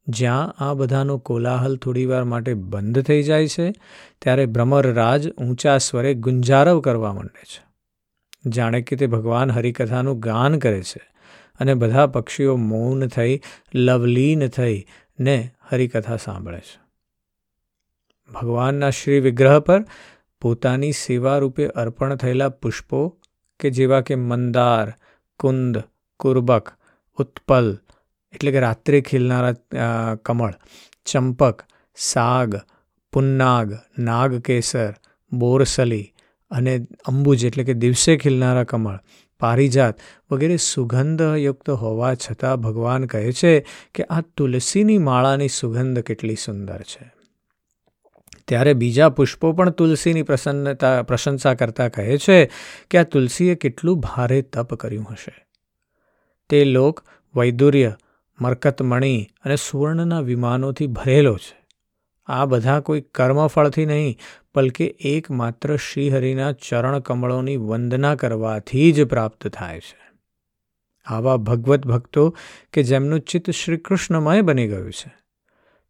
જ્યાં 0.09 0.65
આ 0.65 0.75
બધાનો 0.75 1.19
કોલાહલ 1.19 1.77
થોડીવાર 1.77 2.25
માટે 2.25 2.55
બંધ 2.55 3.03
થઈ 3.03 3.23
જાય 3.23 3.49
છે, 3.49 3.73
ત્યારે 4.21 4.47
ભ્રમરરાજ 4.47 5.31
ઊંચા 5.31 5.79
સ્વરે 5.79 6.15
ગુંજારવ 6.15 6.81
કરવા 6.81 7.13
માંડે 7.13 7.43
છે. 7.43 7.67
જાણે 8.51 8.83
કે 8.83 8.97
તે 8.97 9.07
ભગવાન 9.07 9.51
હરિકથાનું 9.51 10.19
ગાન 10.19 10.59
કરે 10.59 10.83
છે 10.83 11.09
અને 11.59 11.75
બધા 11.75 12.07
પક્ષીઓ 12.07 12.57
મૌન 12.57 13.07
થઈ, 13.07 13.41
લવલીન 13.75 14.49
થઈ 14.49 14.87
ને 15.21 15.51
હરિકથા 15.71 16.17
સાંભળે 16.17 16.59
છે. 16.59 16.87
ભગવાનના 18.33 18.91
શ્રી 18.91 19.21
વિગ્રહ 19.21 19.61
પર 19.61 19.85
પોતાની 20.41 20.93
સેવા 20.93 21.39
રૂપે 21.39 21.67
અર્પણ 21.67 22.17
થયેલા 22.17 22.49
પુષ્પો 22.49 23.19
કે 23.61 23.71
જેવા 23.71 24.01
કે 24.01 24.17
મંદાર, 24.17 24.95
કુંદ, 25.41 25.83
કુરબક, 26.21 26.73
ઉત્પલ, 27.19 27.79
એટલે 28.35 28.53
કે 28.53 28.61
રાત્રે 28.61 29.01
ખીલનારા 29.01 30.17
કમળ, 30.25 30.55
ચંપક, 31.07 31.65
સાગ, 31.95 32.61
પુન્નાગ, 33.13 33.79
નાગકેસર, 33.99 34.95
બોરસલી 35.33 36.13
અને 36.51 36.87
અંબુજ 37.09 37.45
એટલે 37.45 37.65
કે 37.65 37.75
દિવસે 37.75 38.17
ખીલનારા 38.17 38.65
કમળ, 38.65 39.01
પારિજાત 39.41 40.01
વગેરે 40.31 40.57
સુગંધયુક્ત 40.57 41.69
હોવા 41.71 42.15
છતાં 42.15 42.61
ભગવાન 42.61 43.07
કહે 43.07 43.33
છે 43.33 43.53
કે 43.95 44.03
આ 44.11 44.23
તુલસીની 44.37 44.99
માળાની 44.99 45.49
સુગંધ 45.49 46.01
કેટલી 46.01 46.37
સુંદર 46.37 46.83
છે. 46.83 47.16
ત્યારે 48.49 48.75
બીજા 48.75 49.09
પુષ્પો 49.09 49.53
પણ 49.53 49.71
તુલસીની 49.71 50.23
પ્રસન્નતા, 50.23 51.03
પ્રશંસા 51.03 51.55
કરતા 51.55 51.89
કહે 51.89 52.19
છે 52.19 52.51
કે 52.91 52.99
આ 52.99 53.03
તુલસીએ 53.03 53.55
કેટલું 53.55 54.01
ભારે 54.01 54.43
તપ 54.43 54.75
કર્યું 54.75 55.07
હશે. 55.11 55.47
તે 56.49 56.65
લોક 56.65 57.05
વૈદુર્ય, 57.37 57.93
મરકતમણી 58.41 59.29
અને 59.45 59.57
સુવર્ણના 59.57 60.21
વિમાનોથી 60.21 60.87
ભરેલો 60.87 61.37
છે. 61.37 61.67
આ 62.27 62.45
બધા 62.45 62.81
કોઈ 62.81 63.01
કર્મફળથી 63.01 63.87
નહીં, 63.87 64.19
બલકે 64.55 64.87
એકમાત્ર 64.87 65.77
શ્રીહરિના 65.77 66.53
ચરણ 66.53 66.99
કમળોની 66.99 67.57
વંદના 67.57 68.15
કરવાથી 68.15 68.93
જ 68.93 69.05
પ્રાપ્ત 69.05 69.49
થાય 69.49 69.81
છે. 69.81 70.07
આવા 71.07 71.37
ભગવત 71.37 71.87
ભક્તો 71.87 72.37
કે 72.73 72.83
જેમનું 72.83 73.21
ચિત્ત 73.21 73.51
શ્રીકૃષ્ણમય 73.51 74.41
બની 74.41 74.69
ગયું 74.69 74.93
છે. 74.93 75.26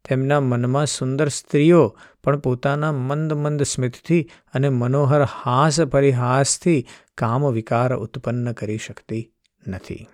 તેમના 0.09 0.39
મનમાં 0.39 0.85
સુંદર 0.85 1.27
સ્ત્રીઓ 1.27 1.97
પણ 2.23 2.39
પોતાના 2.39 2.91
મંદ 2.91 3.33
મંદ 3.33 3.63
સ્મિતથી 3.63 4.29
અને 4.53 4.69
મનોહર 4.69 5.21
હાસ 5.23 5.81
પરિહાસથી 5.81 6.85
કામ 7.17 7.51
વિકાર 7.51 7.95
ઉત્પન્ન 7.95 8.51
કરી 8.51 8.77
શકતી 8.77 9.31
નથી. 9.67 10.07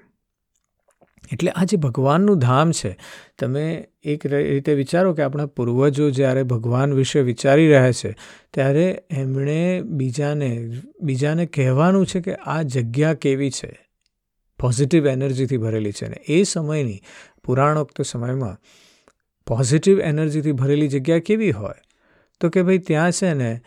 એટલે 1.31 1.51
આ 1.51 1.63
જે 1.63 1.77
ભગવાનનું 1.77 2.39
ધામ 2.39 2.71
છે, 2.71 2.99
તમે 3.39 3.87
એક 4.03 4.25
રીતે 4.25 4.73
વિચારો 4.73 5.13
કે 5.13 5.23
આપણા 5.23 5.45
પૂર્વજો 5.45 6.09
જ્યારે 6.09 6.43
ભગવાન 6.43 6.93
વિશે 6.93 7.21
વિચારી 7.21 7.67
રહ્યા 7.67 7.91
છે, 7.91 8.15
ત્યારે 8.53 9.03
એમણે 9.11 9.81
બીજાને 9.81 10.71
બીજાને 11.01 11.45
કહેવાનું 11.45 12.05
છે 12.05 12.21
કે 12.21 12.35
આ 12.35 12.61
જગ્યા 12.61 13.13
કેવી 13.13 13.51
છે? 13.51 13.89
પોઝિટિવ 14.59 15.07
એનર્જીથી 15.07 15.57
ભરેલી 15.57 15.91
છે 15.91 16.07
ને 16.07 16.15
એ 16.15 16.43
સમયની 16.43 17.01
પુરાણોક્ત 17.43 18.01
સમયમાં 18.01 18.57
પોઝિટિવ 19.47 19.99
એનર્જીથી 19.99 20.51
ભરેલી 20.51 20.87
જગ્યા 20.87 21.19
કેવી 21.19 21.51
હોય? 21.51 21.81
તો 22.41 22.49
કે 22.49 22.63
ભાઈ 22.63 22.77
ત્યાં 22.77 23.11
છે 23.11 23.33
ને 23.33 23.61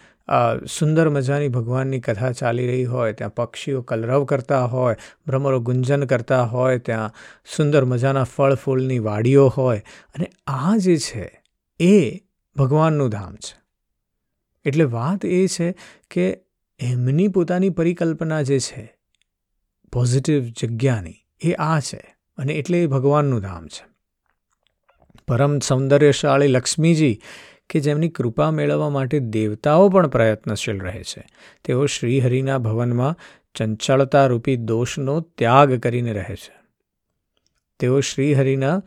સુંદર 0.78 1.09
મજાની 1.09 1.49
ભગવાનની 1.49 2.00
કથા 2.00 2.33
ચાલી 2.33 2.66
રહી 2.66 2.85
હોય, 2.85 3.12
ત્યાં 3.12 3.35
પક્ષીઓ 3.35 3.83
કલરવ 3.83 4.25
કરતા 4.25 4.64
હોય, 4.64 4.97
ભ્રમરો 5.26 5.61
ગુંજન 5.61 6.04
કરતા 6.04 6.42
હોય, 6.45 6.78
ત્યાં 6.78 7.12
સુંદર 7.56 7.85
મજાના 7.85 8.25
ફળ 8.25 8.54
ફૂલની 8.54 8.99
વાડીઓ 8.99 9.47
હોય. 9.49 9.83
અને 10.14 10.30
આ 10.47 10.76
જે 10.76 10.97
છે, 10.97 11.42
એ 11.80 12.21
ભગવાનનું 12.56 13.09
ધામ 13.09 13.35
છે. 13.35 13.54
એટલે 14.64 14.85
વાત 14.85 15.25
એ 15.25 15.47
છે 15.47 15.75
કે 16.11 16.38
એમની 16.80 17.28
પોતાની 17.28 17.71
પરિકલ્પના 17.71 18.42
જે 18.42 18.59
છે 18.59 18.97
પોઝિટિવ 19.92 20.42
જગ્યાની, 20.42 21.14
એ 21.40 21.52
આ 21.52 21.80
છે. 21.80 22.02
અને 22.38 22.52
એટલે 22.52 22.83
એ 22.83 22.87
ભગવાનનું 22.87 23.40
ધામ 23.40 23.66
છે. 23.66 23.96
પરમ 25.28 25.59
સૌંદર્યશાળી 25.59 26.47
લક્ષ્મીજી 26.47 27.21
કે 27.71 27.80
જેમની 27.80 28.09
કૃપા 28.09 28.50
મેળવવા 28.50 28.90
માટે 28.90 29.18
દેવતાઓ 29.18 29.88
પણ 29.88 30.06
પ્રયત્નશીલ 30.06 30.80
રહે 30.80 31.02
છે. 31.02 31.26
તેઓ 31.64 31.87
શ્રીહરિના 31.87 32.59
ભવનમાં 32.59 33.16
ચંચળતા 33.54 34.26
રૂપી 34.26 34.56
દોષનો 34.56 35.21
ત્યાગ 35.21 35.75
કરીને 35.75 36.12
રહે 36.12 36.37
છે. 36.37 36.54
તેઓ 37.78 38.00
શ્રીહરિના 38.00 38.83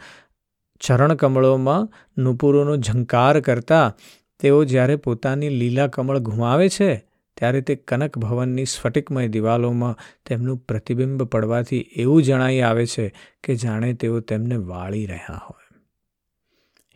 ચરણકમળોમાં 0.79 1.89
નુપુરોનો 2.17 2.77
ઝંકાર 2.77 3.39
કરતા 3.39 3.95
તેઓ 4.39 4.63
જ્યારે 4.63 4.95
પોતાની 4.95 5.49
લીલા 5.49 5.87
કમળ 5.87 6.19
ઘુમાવે 6.19 6.69
છે, 6.69 7.05
ત્યારે 7.37 7.61
તે 7.61 7.75
કનક 7.75 8.17
ભવનની 8.17 8.65
સ્ફટિકમય 8.65 9.27
દિવાલોમાં 9.27 9.99
તેમનું 10.25 10.57
પ્રતિબિંબ 10.57 11.23
પડવાથી 11.23 11.89
એવું 11.95 12.23
જણાઈ 12.23 12.59
આવે 12.59 12.85
છે 12.85 13.13
કે 13.43 13.55
જાણે 13.55 13.93
તેઓ 13.93 14.19
તેમને 14.19 14.55
વાળી 14.55 15.05
રહ્યા 15.05 15.35
હોય. 15.35 15.58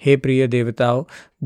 હે 0.01 0.15
પ્રિય 0.15 0.47
દેવતાઓ, 0.47 0.99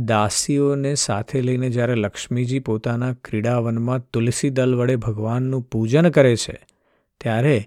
દાસીઓને 0.06 0.94
સાથે 0.96 1.42
લઈને 1.42 1.70
જ્યારે 1.70 1.96
લક્ષ્મીજી 1.96 2.60
પોતાના 2.60 3.14
ક્રીડાવનમાં 3.26 4.08
તુલસી 4.14 4.50
દલ 4.50 4.76
વડે 4.76 4.96
ભગવાનનું 4.98 5.68
પૂજન 5.72 6.10
કરે 6.10 6.34
છે, 6.36 6.58
ત્યારે 7.22 7.58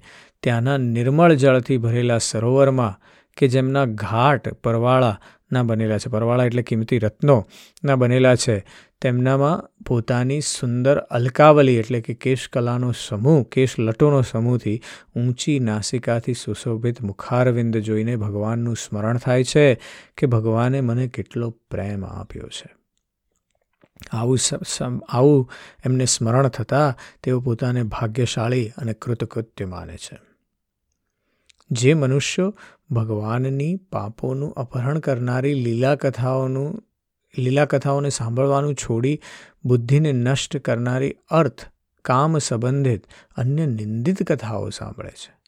ત્યાંના 0.42 0.78
નિર્મળ 0.78 1.34
જળથી 1.34 1.78
ભરેલા 1.78 2.20
સરોવરમાં 2.20 2.99
કે 3.37 3.49
જેમના 3.49 3.87
ઘાટ 4.02 4.49
પરવાળાના 4.64 5.62
બનેલા 5.62 5.99
છે, 5.99 6.08
પરવાળા 6.08 6.46
એટલે 6.46 6.62
કિંમતી 6.62 6.99
રત્નોના 6.99 7.96
બનેલા 7.96 8.37
છે 8.37 8.56
તેમનામાં 9.00 9.85
પોતાની 9.85 10.40
સુંદર 10.40 10.99
અલકાવલી 10.99 11.76
એટલે 11.76 12.00
કે 12.00 12.14
કેશકલાનો 12.14 12.92
સમૂહ 12.92 13.42
કેશલટોનો 13.42 14.23
સમૂહથી 14.23 14.83
ઊંચી 15.16 15.61
નાસિકાથી 15.61 16.35
સુશોભિત 16.35 17.02
મુખારવિંદ 17.02 17.76
જોઈને 17.76 18.16
ભગવાનનું 18.16 18.76
સ્મરણ 18.76 19.19
થાય 19.19 19.45
છે 19.45 19.75
કે 20.16 20.26
ભગવાને 20.26 20.80
મને 20.80 21.09
કેટલો 21.09 21.50
પ્રેમ 21.50 22.04
આપ્યો 22.04 22.49
છે. 22.49 22.75
આવું 24.12 24.38
આવું 25.09 25.52
એમને 25.85 26.04
સ્મરણ 26.04 26.49
થતાં 26.49 26.95
તેઓ 27.23 27.40
પોતાને 27.40 27.83
ભાગ્યશાળી 27.83 28.69
અને 28.69 28.92
કૃતકૃત્ય 28.92 29.64
માને 29.64 29.97
છે. 29.97 30.19
જે 31.71 31.95
મનુષ્યો 31.95 32.57
ભગવાનની 32.90 33.76
પાપોનું 33.76 34.52
અપહરણ 34.52 34.99
કરનારી 34.99 35.54
લીલા 35.54 35.95
કથાઓનું 35.95 36.83
લીલા 37.38 37.64
કથાઓને 37.64 38.08
સાંભળવાનું 38.08 38.75
છોડી 38.75 39.20
બુદ્ધિને 39.64 40.12
નષ્ટ 40.12 40.56
કરનારી 40.56 41.14
અર્થ, 41.28 41.64
કામ 42.02 42.38
સંબંધિત 42.38 43.06
અન્ય 43.37 43.66
નિંદિત 43.66 44.32
કથાઓ 44.32 44.70
સાંભળે 44.70 45.10
છે. 45.10 45.40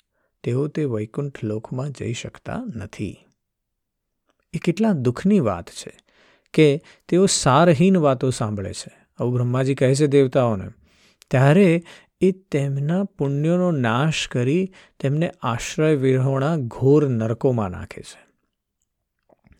તેઓ 0.42 0.66
તે 0.66 0.84
વૈકુંઠ 0.84 1.44
લોકમાં 1.44 1.90
જઈ 1.90 2.12
શકતા 2.12 2.62
નથી. 2.76 3.16
એ 4.52 4.58
કેટલા 4.58 4.92
દુઃખની 4.92 5.40
વાત 5.40 5.70
છે 5.70 5.96
કે 6.54 6.82
તેઓ 7.08 7.26
સારહીન 7.26 7.96
વાતો 7.96 8.30
સાંભળે 8.30 8.72
છે. 8.72 8.96
આવું 9.18 9.34
બ્રહ્માજી 9.34 9.74
કહે 9.74 9.94
છે 9.94 10.06
દેવતાઓને. 10.06 10.68
ત્યારે 11.30 11.82
એ 12.20 12.30
તેમના 12.30 13.04
પુણ્યોનો 13.04 13.70
નાશ 13.70 14.28
કરી 14.28 14.72
તેમને 15.00 15.32
આશ્રય 15.42 15.94
વિરહોણા 15.94 16.56
ઘોર 16.56 17.08
નરકોમાં 17.08 17.70
નાખે 17.70 18.02
છે. 18.02 18.31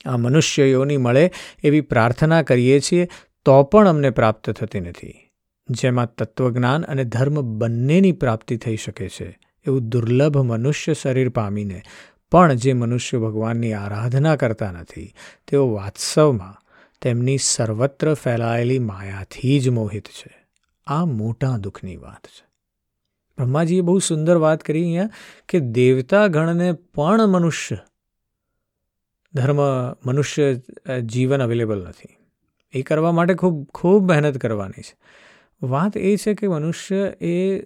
આ 0.06 0.16
મનુષ્ય 0.16 0.70
યોની 0.70 0.96
મળે 0.96 1.30
એવી 1.62 1.80
પ્રાર્થના 1.80 2.42
કરીએ 2.42 2.80
છીએ, 2.80 3.08
તો 3.44 3.62
પણ 3.62 3.88
અમને 3.88 4.10
પ્રાપ્ત 4.10 4.50
થતી 4.50 4.80
નથી. 4.80 5.30
જેમાં 5.70 6.14
તત્વજ્ઞાન 6.14 6.84
અને 6.84 7.04
ધર્મ 7.04 7.40
બંનેની 7.40 8.12
પ્રાપ્તિ 8.12 8.56
થઈ 8.56 8.76
શકે 8.76 9.08
છે, 9.08 9.38
એવું 9.66 9.88
દુર્લભ 9.88 10.36
મનુષ્ય 10.36 10.94
શરીર 10.94 11.28
પામીને. 11.28 11.82
પણ 12.30 12.54
જે 12.54 12.72
મનુષ્ય 12.72 13.18
ભગવાનની 13.18 13.72
આરાધના 13.72 14.36
કરતા 14.36 14.72
નથી, 14.72 15.14
તેઓ 15.48 15.72
વાત્સવમાં 15.72 16.62
તેમની 17.02 17.38
સર્વત્ર 17.38 18.14
ફેલાયેલી 18.14 18.78
માયાથી 18.78 19.60
જ 19.60 19.68
મોહિત 19.68 20.08
છે. 20.08 20.46
આ 20.86 21.04
મોટા 21.04 21.56
દુઃખની 21.56 21.96
વાત 21.96 22.26
છે. 22.26 22.46
બ્રહ્માજીએ 23.38 23.80
બહુ 23.80 23.98
સુંદર 23.98 24.36
વાત 24.36 24.62
કરી 24.62 24.80
અહીંયા, 24.80 25.10
કે 25.48 25.60
દેવતા 25.60 26.26
ગણને 26.26 26.72
પણ 26.72 27.26
મનુષ્ય 27.26 27.78
ધર્મ 29.34 29.56
મનુષ્ય 30.06 30.60
જીવન 31.04 31.42
અવેલેબલ 31.42 31.86
નથી. 31.88 32.16
એ 32.72 32.82
કરવા 32.82 33.12
માટે 33.12 33.34
ખૂબ 33.34 33.70
ખૂબ 33.74 34.08
મહેનત 34.08 34.38
કરવાની 34.38 34.82
છે. 34.82 34.96
વાત 35.62 35.96
એ 35.96 36.16
છે 36.16 36.34
કે 36.34 36.48
મનુષ્ય 36.48 36.96
એ 37.20 37.62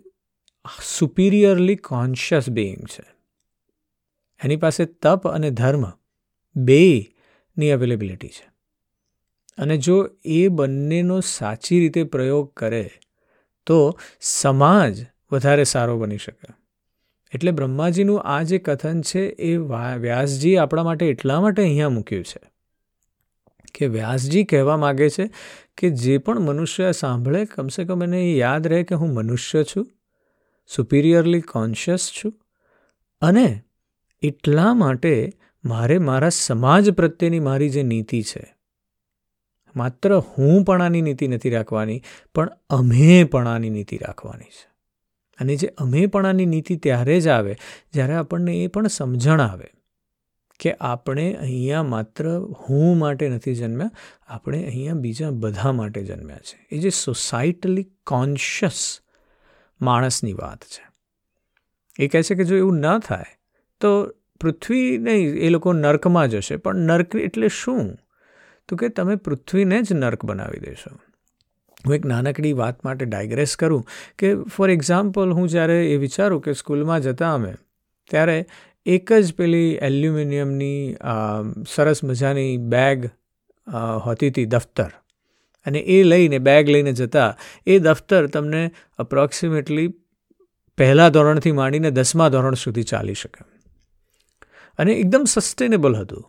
સુપિરિયરલી 0.85 1.77
કોન્શિયસ 1.77 2.51
બિઈંગ 2.51 2.87
છે. 2.87 3.05
એની 4.45 4.57
પાસે 4.57 4.85
તપ 4.85 5.29
અને 5.29 5.51
ધર્મ 5.51 5.85
બેની 6.57 7.71
અવેલેબિલિટી 7.71 8.29
છે. 8.29 8.51
અને 9.59 9.77
જો 9.77 10.11
એ 10.25 10.49
બંનેનો 10.49 11.21
સાચી 11.21 11.81
રીતે 11.81 12.05
પ્રયોગ 12.05 12.55
કરે 12.55 12.91
તો 13.67 13.99
સમાજ 14.21 15.07
વધારે 15.33 15.65
સારો 15.65 15.99
બની 15.99 16.19
શકે. 16.19 16.66
એટલે 17.35 17.51
બ્રહ્માજીનું 17.51 18.23
આ 18.23 18.43
જે 18.43 18.59
કથન 18.59 19.01
છે 19.01 19.21
એ 19.21 19.57
વ્યાસજી 19.57 20.57
આપણા 20.57 20.85
માટે 20.85 21.07
એટલા 21.07 21.41
માટે 21.41 21.63
અહીંયા 21.63 21.89
મૂક્યું 21.89 22.25
છે. 22.25 22.41
કે 23.75 23.87
વ્યાસજી 23.87 24.45
કહેવા 24.45 24.77
માગે 24.77 25.09
છે 25.11 25.31
કે 25.77 25.91
જે 25.91 26.19
પણ 26.19 26.41
મનુષ્ય 26.41 26.93
સાંભળે, 26.93 27.45
કમસે 27.45 27.85
કમ 27.85 28.03
એને 28.03 28.33
યાદ 28.33 28.67
રહે 28.67 28.83
કે 28.83 28.95
હું 28.95 29.15
મનુષ્ય 29.15 29.65
છું 29.65 29.87
સુપિરિયરલી 30.67 31.41
કોન્શિયસ 31.41 32.11
છું 32.13 32.33
અને 33.21 33.63
એટલા 34.23 34.75
માટે 34.75 35.33
મારે 35.65 35.99
મારા 35.99 36.29
સમાજ 36.29 36.91
પ્રત્યેની 36.91 37.41
મારી 37.41 37.69
જે 37.69 37.83
નીતિ 37.83 38.23
છે, 38.23 38.55
માત્ર 39.77 40.17
હું 40.19 40.65
પણાની 40.65 41.03
નીતિ 41.03 41.29
નથી 41.29 41.51
રાખવાની, 41.51 42.03
પણ 42.35 42.51
અમે 42.71 43.25
પણાની 43.25 43.71
નીતિ 43.71 43.97
રાખવાની 43.97 44.45
છે. 44.45 44.76
અને 45.41 45.57
જે 45.57 45.69
અમેપણાની 45.79 46.47
નીતિ 46.47 46.77
ત્યારે 46.77 47.21
જ 47.21 47.29
આવે, 47.29 47.57
જ્યારે 47.93 48.15
આપણને 48.15 48.65
એ 48.65 48.67
પણ 48.67 48.87
સમજણ 48.87 49.41
આવે 49.41 49.69
કે 50.61 50.75
આપણે 50.81 51.35
અહીંયા 51.35 51.83
માત્ર 51.83 52.29
હું 52.37 52.99
માટે 52.99 53.29
નથી 53.29 53.55
જન્મ્યા, 53.55 53.91
આપણે 54.27 54.65
અહીંયા 54.65 54.95
બીજા 54.95 55.31
બધા 55.31 55.73
માટે 55.73 56.05
જન્મ્યા 56.05 56.39
છે. 56.39 56.67
એ 56.73 56.79
જે 56.79 56.91
સોસાયટલી 56.91 57.91
કોન્શિયસ 58.07 59.01
માણસની 59.81 60.33
વાત 60.33 60.65
છે. 60.65 60.87
એ 61.99 62.09
કહે 62.09 62.23
છે 62.23 62.35
કે 62.35 62.45
જો 62.45 62.57
એવું 62.57 62.75
ન 62.75 62.99
થાય, 62.99 63.25
તો 63.81 64.11
પૃથ્વી 64.41 64.99
નહીં, 64.99 65.35
એ 65.35 65.49
લોકો 65.49 65.73
નર્કમાં 65.73 66.29
જશે, 66.29 66.57
પણ 66.57 66.77
નર્ક 66.77 67.17
એટલે 67.17 67.49
શું? 67.49 67.99
તો 68.69 68.77
કે 68.77 68.89
તમે 68.89 69.17
પૃથ્વીને 69.17 69.83
જ 69.83 69.93
નર્ક 69.93 70.25
બનાવી 70.25 70.59
દેશો. 70.59 70.91
હું 71.87 71.95
એક 71.95 72.07
નાનકડી 72.07 72.53
વાત 72.53 72.85
માટે 72.85 73.05
ડાયગ્રેસ 73.05 73.57
કરું 73.57 73.87
કે 74.19 74.35
ફોર 74.43 74.71
એક્ઝામ્પલ 74.71 75.33
હું 75.33 75.49
જ્યારે 75.49 75.79
એ 75.93 75.97
વિચારું 75.97 76.43
કે 76.43 76.53
સ્કૂલમાં 76.53 77.01
જતા 77.01 77.35
અમે, 77.35 77.53
ત્યારે 78.11 78.47
એક 78.87 79.13
જ 79.13 79.35
પેલી 79.35 79.71
એલ્યુમિનિયમની 79.83 80.97
સરસ 81.75 82.05
મજાની 82.05 82.57
બેગ 82.57 83.07
હોતી 84.05 84.29
હતી 84.29 84.45
દફતર. 84.45 84.91
અને 85.67 85.79
એ 85.79 86.03
લઈને, 86.03 86.39
બેગ 86.39 86.69
લઈને 86.69 86.93
જતા, 86.93 87.37
એ 87.67 87.79
દફતર 87.79 88.27
તમને 88.27 88.71
અપ્રોક્સિમેટલી 88.99 89.89
પહેલાં 90.79 91.11
ધોરણથી 91.11 91.53
માંડીને 91.53 91.91
દસમા 91.91 92.29
ધોરણ 92.29 92.55
સુધી 92.55 92.83
ચાલી 92.83 93.15
શકે. 93.15 93.45
અને 94.79 94.93
એકદમ 94.93 95.25
સસ્ટેનેબલ 95.25 95.97
હતું. 95.97 96.25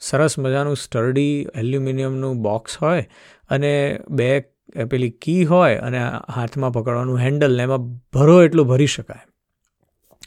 સરસ 0.00 0.38
મજાનું 0.38 0.76
સ્ટર્ડી 0.76 1.46
એલ્યુમિનિયમનું 1.54 2.42
બોક્સ 2.42 2.76
હોય 2.78 3.08
અને 3.50 4.00
બે 4.10 4.40
પેલી 4.76 5.10
કી 5.10 5.44
હોય 5.44 5.76
અને 5.76 5.98
હાથમાં 6.34 6.72
પકડવાનું 6.72 7.18
હેન્ડલ 7.18 7.56
ને 7.56 7.62
એમાં 7.62 7.92
ભરો 7.94 8.42
એટલું 8.42 8.66
ભરી 8.66 8.86
શકાય. 8.86 9.26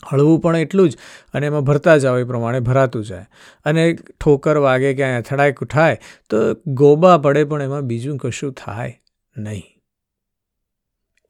હળવું 0.07 0.39
પણ 0.39 0.57
એટલું 0.57 0.89
જ 0.89 0.97
અને 1.33 1.45
એમાં 1.45 1.61
ભરતા 1.61 1.97
જાઓ 1.97 2.17
એ 2.17 2.23
પ્રમાણે 2.23 2.59
ભરાતું 2.59 3.05
જાય. 3.05 3.25
અને 3.65 3.93
ઠોકર 3.93 4.57
વાગે 4.57 4.93
ક્યાંય 4.93 5.21
અથડાય 5.21 5.51
કુઠાય 5.51 5.97
તો 6.29 6.37
ગોબા 6.67 7.17
પડે 7.17 7.43
પણ 7.43 7.61
એમાં 7.61 7.81
બીજું 7.81 8.17
કશું 8.17 8.53
થાય 8.53 9.01
નહીં. 9.37 9.63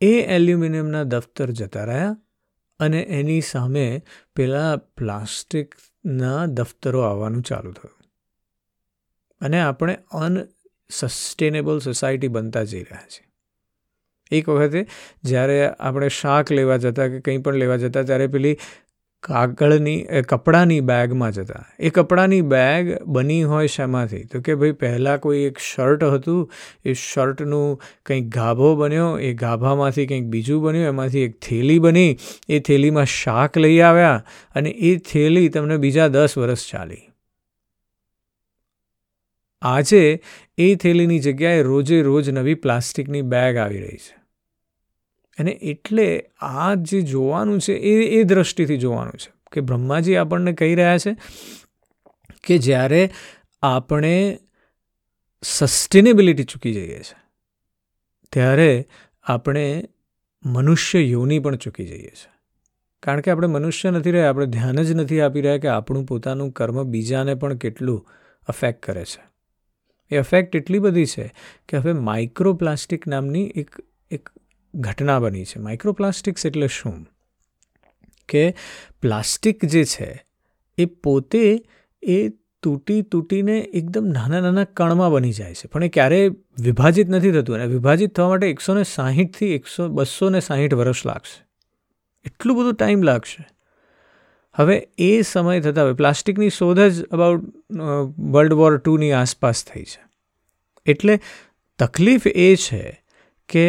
એ 0.01 0.21
એલ્યુમિનિયમના 0.21 1.03
દફતર 1.03 1.51
જતા 1.51 1.83
રહ્યા 1.83 2.17
અને 2.79 3.01
એની 3.01 3.41
સામે 3.41 4.03
પેલા 4.35 4.75
પ્લાસ્ટિકના 4.75 6.45
દફતરો 6.45 7.01
આવવાનું 7.01 7.41
ચાલુ 7.41 7.71
થયું. 7.71 7.99
અને 9.41 9.61
આપણે 9.61 9.97
અનસસ્ટેનેબલ 10.89 11.79
સોસાયટી 11.79 12.27
બનતા 12.27 12.63
જઈ 12.63 12.79
રહ્યા 12.79 13.07
છે. 13.07 13.27
એક 14.31 14.49
વખતે 14.49 14.87
જ્યારે 15.23 15.69
આપણે 15.69 16.09
શાક 16.09 16.51
લેવા 16.51 16.77
જતા 16.77 17.07
કે 17.07 17.19
કંઈ 17.19 17.37
પણ 17.37 17.53
લેવા 17.53 17.75
જતા, 17.75 18.03
ત્યારે 18.03 18.27
પેલી 18.27 18.57
કાગળની 19.23 20.07
કપડાની 20.29 20.79
બેગમાં 20.79 21.31
જતા. 21.31 21.65
એ 21.79 21.89
કપડાની 21.89 22.41
બેગ 22.41 23.03
બની 23.03 23.43
હોય 23.43 23.67
શેમાંથી? 23.67 24.23
તો 24.23 24.41
કે 24.41 24.55
ભાઈ 24.55 24.71
પહેલાં 24.71 25.19
કોઈ 25.19 25.37
એક 25.37 25.57
શર્ટ 25.57 26.03
હતું, 26.03 26.51
એ 26.85 26.93
શર્ટનું 26.93 27.81
કંઈક 28.05 28.29
ગાભો 28.29 28.75
બન્યો, 28.75 29.17
એ 29.17 29.33
ગાભામાંથી 29.33 30.07
કંઈક 30.07 30.23
બીજું 30.23 30.63
બન્યું, 30.63 30.85
એમાંથી 30.85 31.19
એક 31.19 31.39
થેલી 31.39 31.79
બની, 31.79 32.17
એ 32.49 32.59
થેલીમાં 32.59 33.05
શાક 33.05 33.57
લઈ 33.57 33.79
આવ્યા 33.79 34.23
અને 34.55 34.69
એ 34.69 34.97
થેલી 34.97 35.49
તમને 35.49 35.77
બીજા 35.77 36.07
દસ 36.07 36.37
વર્ષ 36.37 36.71
ચાલી. 36.71 37.09
આજે 39.65 40.21
એ 40.57 40.75
થેલીની 40.75 41.19
જગ્યાએ 41.19 41.61
રોજે 41.61 42.01
રોજ 42.01 42.29
નવી 42.29 42.53
પ્લાસ્ટિકની 42.53 43.21
બેગ 43.21 43.57
આવી 43.57 43.79
રહી 43.79 43.97
છે. 43.97 44.15
અને 45.39 45.51
એટલે 45.51 46.25
આ 46.39 46.73
જે 46.73 47.01
જોવાનું 47.01 47.59
છે, 47.59 47.73
એ 47.73 48.19
એ 48.19 48.23
દ્રષ્ટિથી 48.23 48.77
જોવાનું 48.77 49.17
છે 49.17 49.33
કે 49.51 49.61
બ્રહ્માજી 49.61 50.15
આપણને 50.15 50.53
કહી 50.53 50.75
રહ્યા 50.75 50.97
છે 50.97 51.15
કે 52.43 52.57
જ્યારે 52.57 53.09
આપણે 53.61 54.39
સસ્ટેનેબિલિટી 55.43 56.43
ચૂકી 56.43 56.73
જઈએ 56.73 56.99
છીએ 56.99 57.21
ત્યારે 58.31 58.87
આપણે 59.23 59.83
મનુષ્ય 60.45 60.99
યોની 60.99 61.39
પણ 61.39 61.55
ચૂકી 61.55 61.85
જઈએ 61.85 62.15
છીએ 62.15 62.33
કારણ 63.03 63.21
કે 63.21 63.31
આપણે 63.31 63.47
મનુષ્ય 63.47 63.91
નથી 63.91 64.11
રહ્યા, 64.11 64.29
આપણે 64.29 64.45
ધ્યાન 64.45 64.83
જ 64.83 64.91
નથી 64.91 65.21
આપી 65.21 65.41
રહ્યા 65.41 65.57
કે 65.57 65.67
આપણું 65.67 66.05
પોતાનું 66.05 66.51
કર્મ 66.51 66.83
બીજાને 66.83 67.35
પણ 67.35 67.53
કેટલું 67.53 68.07
અફેક્ટ 68.47 68.83
કરે 68.83 69.05
છે. 69.05 69.34
એ 70.11 70.17
અફેક્ટ 70.17 70.55
એટલી 70.55 70.79
બધી 70.79 71.05
છે 71.05 71.33
કે 71.69 71.77
હવે 71.77 71.93
માઇક્રોપ્લાસ્ટિક 71.93 73.07
નામની 73.07 73.45
એક 73.45 73.75
એક 74.11 74.29
ઘટના 74.75 75.19
બની 75.19 75.45
છે. 75.45 75.59
માઇક્રોપ્લાસ્ટિક્સ 75.59 76.45
એટલે 76.45 76.67
શું? 76.67 77.07
કે 78.29 78.55
પ્લાસ્ટિક 79.01 79.65
જે 79.65 79.83
છે, 79.83 80.25
એ 80.77 80.85
પોતે 80.85 81.65
એ 82.03 82.29
તૂટી 82.63 83.01
તૂટીને 83.01 83.59
એકદમ 83.59 84.05
નાના 84.05 84.39
નાના 84.39 84.63
કણમાં 84.63 85.11
બની 85.11 85.31
જાય 85.31 85.53
છે. 85.53 85.67
પણ 85.67 85.83
એ 85.83 85.89
ક્યારેય 85.89 86.29
વિભાજિત 86.59 87.09
નથી 87.09 87.31
થતું 87.31 87.55
અને 87.55 87.65
વિભાજિત 87.65 88.15
થવા 88.15 88.29
માટે 88.29 88.49
એકસો 88.49 88.75
ને 88.75 88.83
સાહીઠથી 88.83 89.45
એકસો, 89.45 89.87
બસો 89.87 90.29
ને 90.29 90.39
સાહીઠ 90.39 90.73
વર્ષ 90.73 91.05
લાગશે. 91.05 91.45
એટલું 92.25 92.57
બધું 92.57 92.73
ટાઈમ 92.73 93.01
લાગશે. 93.01 93.54
હવે 94.55 94.77
એ 94.97 95.21
સમય 95.21 95.59
થતાં 95.59 95.85
હવે 95.85 95.93
પ્લાસ્ટિકની 95.93 96.49
શોધ 96.49 96.79
જ 96.79 97.05
અબાઉટ 97.05 97.43
વર્લ્ડ 98.31 98.53
વોર 98.53 98.77
ટુની 98.77 99.11
આસપાસ 99.11 99.63
થઈ 99.63 99.83
છે. 99.83 100.01
એટલે 100.85 101.19
તકલીફ 101.79 102.27
એ 102.27 102.55
છે 102.55 102.83
કે 103.49 103.67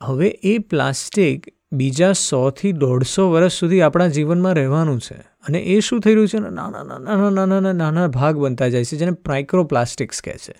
હવે 0.00 0.28
એ 0.42 0.58
પ્લાસ્ટિક 0.58 1.52
બીજા 1.72 2.12
સોથી 2.12 2.72
દોઢસો 2.72 3.30
વર્ષ 3.30 3.52
સુધી 3.52 3.80
આપણા 3.80 4.06
જીવનમાં 4.06 4.54
રહેવાનું 4.54 5.00
છે. 5.00 5.14
અને 5.14 5.58
એ 5.58 5.80
શું 5.80 6.00
થઈ 6.00 6.14
રહ્યું 6.14 6.28
છે? 6.28 6.38
નાના 6.38 6.82
નાના 6.82 7.30
નાના 7.30 7.72
નાના 7.72 8.06
ભાગ 8.08 8.36
બનતા 8.36 8.68
જાય 8.68 8.84
છે, 8.84 8.96
જેને 8.96 9.12
માઇક્રોપ્લાસ્ટિક્સ 9.28 10.22
કહે 10.22 10.36
છે. 10.48 10.54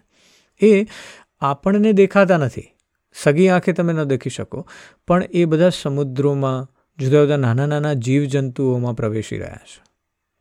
એ 0.60 0.86
આપણને 1.40 1.92
દેખાતા 1.92 2.36
નથી. 2.36 2.68
સગી 3.14 3.48
આંખે 3.48 3.72
તમે 3.72 3.92
ન 3.92 4.04
દેખી 4.04 4.30
શકો, 4.30 4.66
પણ 5.08 5.24
એ 5.30 5.44
બધા 5.44 5.68
સમુદ્રોમાં 5.68 6.72
જુદા 6.98 7.20
જુદા 7.20 7.36
નાના 7.36 7.66
નાના 7.66 7.94
જીવજંતુઓમાં 7.94 8.96
પ્રવેશી 8.96 9.38
રહ્યા 9.38 9.56
છે. 9.56 9.82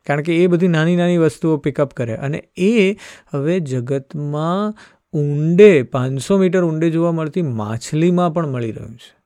કારણ 0.06 0.22
કે 0.22 0.44
એ 0.44 0.46
બધી 0.46 0.68
નાની 0.68 0.96
નાની 0.96 1.16
વસ્તુઓ 1.16 1.56
પિકઅપ 1.56 1.94
કરે 1.94 2.16
અને 2.16 2.48
એ 2.56 2.96
હવે 3.32 3.60
જગતમાં 3.60 4.74
ઊંડે, 5.12 5.82
પાંચસો 5.82 6.38
મીટર 6.38 6.64
ઊંડે 6.64 6.90
જોવા 6.90 7.12
મળતી 7.12 7.42
માછલીમાં 7.42 8.34
પણ 8.34 8.46
મળી 8.46 8.72
રહ્યું 8.72 8.94
છે. 8.94 9.16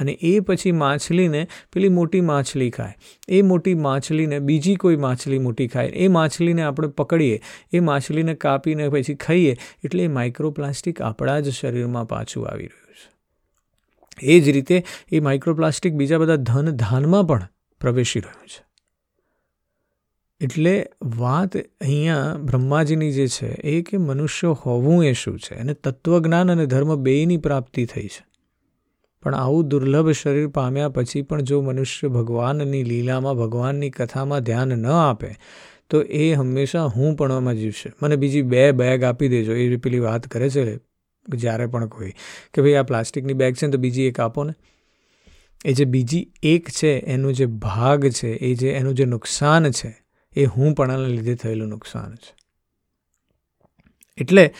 અને 0.00 0.12
એ 0.12 0.40
પછી 0.40 0.72
માછલીને 0.72 1.48
પેલી 1.72 1.88
મોટી 1.88 2.20
માછલી 2.20 2.70
ખાય, 2.70 2.94
એ 3.28 3.42
મોટી 3.42 3.74
માછલીને 3.74 4.38
બીજી 4.38 4.76
કોઈ 4.76 4.96
માછલી 4.96 5.38
મોટી 5.38 5.68
ખાય, 5.68 5.86
એ 5.86 6.08
માછલીને 6.08 6.62
આપણે 6.62 6.88
પકડીએ, 6.88 7.40
એ 7.72 7.80
માછલીને 7.80 8.34
કાપીને 8.34 8.88
પછી 8.88 9.14
ખાઈએ, 9.14 9.56
એટલે 9.84 10.02
એ 10.02 10.08
માઇક્રોપ્લાસ્ટિક 10.08 11.02
આપણા 11.02 11.40
જ 11.40 11.48
શરીરમાં 11.48 12.08
પાછું 12.08 12.48
આવી 12.48 12.66
રહ્યું 12.66 12.94
છે. 12.94 13.13
એ 14.22 14.40
જ 14.40 14.48
રીતે 14.48 14.84
એ 15.12 15.20
માઇક્રોપ્લાસ્ટિક 15.20 15.94
બીજા 15.94 16.18
બધા 16.18 16.36
ધન 16.36 16.70
ધાનમાં 16.70 17.24
પણ 17.24 17.48
પ્રવેશી 17.80 18.20
રહ્યું 18.20 18.48
છે. 18.48 18.64
એટલે 20.40 20.88
વાત 21.02 21.56
અહીંયા 21.56 22.36
બ્રહ્માજીની 22.42 23.12
જે 23.12 23.26
છે 23.26 23.46
એ 23.46 23.82
કે 23.82 23.96
મનુષ્ય 23.96 24.48
હોવું 24.48 25.04
એ 25.04 25.12
શું 25.12 25.38
છે? 25.38 25.54
અને 25.54 25.74
તત્વજ્ઞાન 25.74 26.52
અને 26.52 26.66
ધર્મ 26.66 26.96
બેયની 26.96 27.36
પ્રાપ્તિ 27.36 27.84
થઈ 27.84 28.06
છે. 28.06 28.26
પણ 29.22 29.34
આવું 29.34 29.68
દુર્લભ 29.68 30.10
શરીર 30.10 30.48
પામ્યા 30.48 30.88
પછી 30.88 31.22
પણ 31.22 31.40
જો 31.40 31.60
મનુષ્ય 31.60 32.08
ભગવાનની 32.08 32.84
લીલામાં, 32.84 33.34
ભગવાનની 33.34 33.90
કથામાં 33.90 34.40
ધ્યાન 34.40 34.68
ન 34.68 34.86
આપે, 34.86 35.34
તો 35.90 36.02
એ 36.02 36.32
હંમેશા 36.32 36.84
હું 36.84 37.16
પણવામાં 37.16 37.54
જીવશે. 37.54 37.92
મને 38.02 38.16
બીજી 38.16 38.42
બે 38.42 38.72
બેગ 38.72 39.02
આપી 39.02 39.28
દેજો, 39.28 39.52
એ 39.52 39.76
પેલી 39.76 39.98
વાત 39.98 40.28
કરે 40.28 40.50
છે 40.50 40.76
જ્યારે 41.28 41.66
પણ 41.66 41.86
કોઈ 41.86 42.12
કે 42.54 42.62
ભાઈ 42.62 42.74
આ 42.74 42.82
પ્લાસ્ટિકની 42.82 43.32
બેગ 43.32 43.54
છે 43.54 43.66
ને 43.66 43.72
તો 43.72 43.78
બીજી 43.78 44.02
એક 44.02 44.20
આપો 44.20 44.44
ને. 44.44 44.52
એ 45.64 45.72
જે 45.72 45.84
બીજી 45.84 46.32
એક 46.42 46.68
છે, 46.70 46.98
એનું 46.98 47.32
જે 47.32 47.46
ભાગ 47.46 48.08
છે, 48.08 48.28
એ 48.28 48.54
જે 48.54 48.70
એનું 48.70 48.94
જે 48.94 49.04
નુકસાન 49.04 49.70
છે, 49.70 50.04
એ 50.36 50.44
હું 50.44 50.74
પણાને 50.74 51.06
લીધે 51.06 51.34
થયેલું 51.34 51.68
નુકસાન 51.68 52.14
છે. 52.14 52.36
એટલે 54.18 54.54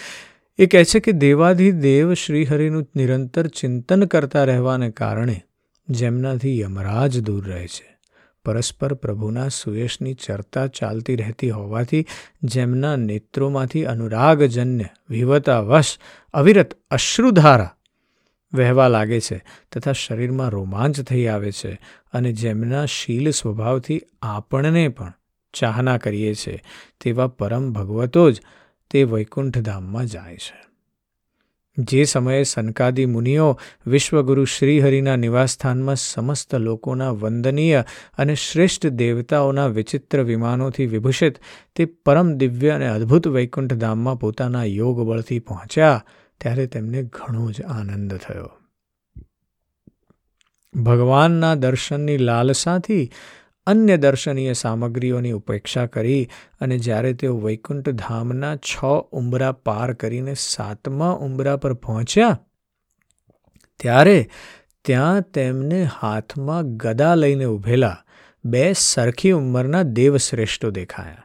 એ 0.59 0.67
કહે 0.67 0.85
છે 0.85 1.01
કે 1.01 1.13
દેવાધિદેવ 1.13 2.15
શ્રીહરિનું 2.15 2.87
નિરંતર 2.97 3.47
ચિંતન 3.47 4.05
કરતા 4.05 4.45
રહેવાને 4.45 4.91
કારણે 4.91 5.43
જેમનાથી 5.89 6.61
યમરાજ 6.61 7.21
દૂર 7.21 7.49
રહે 7.49 7.67
છે. 7.67 7.94
પરસ્પર 8.45 8.95
પ્રભુના 8.95 9.49
સુયશની 9.49 10.15
ચર્ચા 10.15 10.67
ચાલતી 10.67 11.17
રહેતી 11.17 11.51
હોવાથી 11.51 12.07
જેમના 12.43 12.97
નેત્રોમાંથી 12.97 13.85
અનુરાગજન્ય, 13.85 14.85
વિવતાવશ, 15.11 15.99
અવિરત 16.35 16.75
અશ્રુધારા 16.91 17.77
વહેવા 18.53 18.89
લાગે 18.89 19.21
છે 19.21 19.43
તથા 19.73 19.93
શરીરમાં 19.93 20.49
રોમાંચ 20.49 21.01
થઈ 21.01 21.27
આવે 21.27 21.53
છે 21.53 21.79
અને 22.13 22.33
જેમના 22.33 22.87
શીલ 22.87 23.31
સ્વભાવથી 23.31 24.01
આપણને 24.23 24.89
પણ 24.89 25.13
ચાહના 25.55 25.99
કરીએ 25.99 26.35
છીએ 26.35 26.61
તેવા 27.01 27.27
પરમ 27.27 27.73
ભગવતો 27.73 28.31
જ 28.31 28.43
તે 28.91 29.05
વૈકુંઠધામમાં 29.05 30.07
જાય 30.07 30.37
છે. 30.37 30.64
જે 31.79 32.05
સમયે 32.05 32.43
સનકાદી 32.43 33.07
મુનિઓ 33.07 33.59
વિશ્વગુરુ 33.87 34.45
શ્રીહરિના 34.45 35.17
નિવાસસ્થાનમાં 35.17 35.97
સમસ્ત 35.97 36.55
લોકોના 36.55 37.11
વંદનીય 37.11 37.85
અને 38.19 38.35
શ્રેષ્ઠ 38.35 38.87
દેવતાઓના 38.87 39.67
વિચિત્ર 39.67 40.23
વિમાનોથી 40.23 40.87
વિભૂષિત, 40.87 41.35
તે 41.75 41.85
પરમ 41.85 42.35
દિવ્ય 42.35 42.71
અને 42.71 42.89
અદ્ભુત 42.89 43.29
વૈકુંઠધામમાં 43.29 44.21
પોતાના 44.21 44.65
યોગ 44.65 45.01
બળથી 45.01 45.39
પહોંચ્યા, 45.39 46.05
ત્યારે 46.41 46.67
તેમને 46.67 47.03
ઘણો 47.03 47.51
જ 47.51 47.63
આનંદ 47.63 48.15
થયો. 48.15 48.51
ભગવાનના 50.83 51.55
દર્શનની 51.55 52.17
લાલસાથી 52.17 53.11
અન્ય 53.67 53.97
દર્શનીય 53.97 54.53
સામગ્રીઓની 54.53 55.33
ઉપેક્ષા 55.33 55.87
કરી 55.87 56.23
અને 56.61 56.77
જ્યારે 56.79 57.13
તેઓ 57.13 57.37
વૈકુંઠ 57.41 57.89
ધામના 57.99 58.57
છ 58.57 58.85
ઉંબરા 59.13 59.53
પાર 59.67 59.93
કરીને 59.95 60.35
સાતમા 60.35 61.13
ઉંબરા 61.27 61.57
પર 61.57 61.75
પહોંચ્યા, 61.75 62.39
ત્યારે 63.81 64.19
ત્યાં 64.85 65.23
તેમને 65.33 65.81
હાથમાં 66.01 66.77
ગદા 66.77 67.15
લઈને 67.15 67.45
ઊભેલા 67.45 67.97
બે 68.45 68.65
સરખી 68.73 69.33
ઉંમરના 69.33 69.83
દેવશ્રેષ્ઠો 69.93 70.71
દેખાયા, 70.71 71.25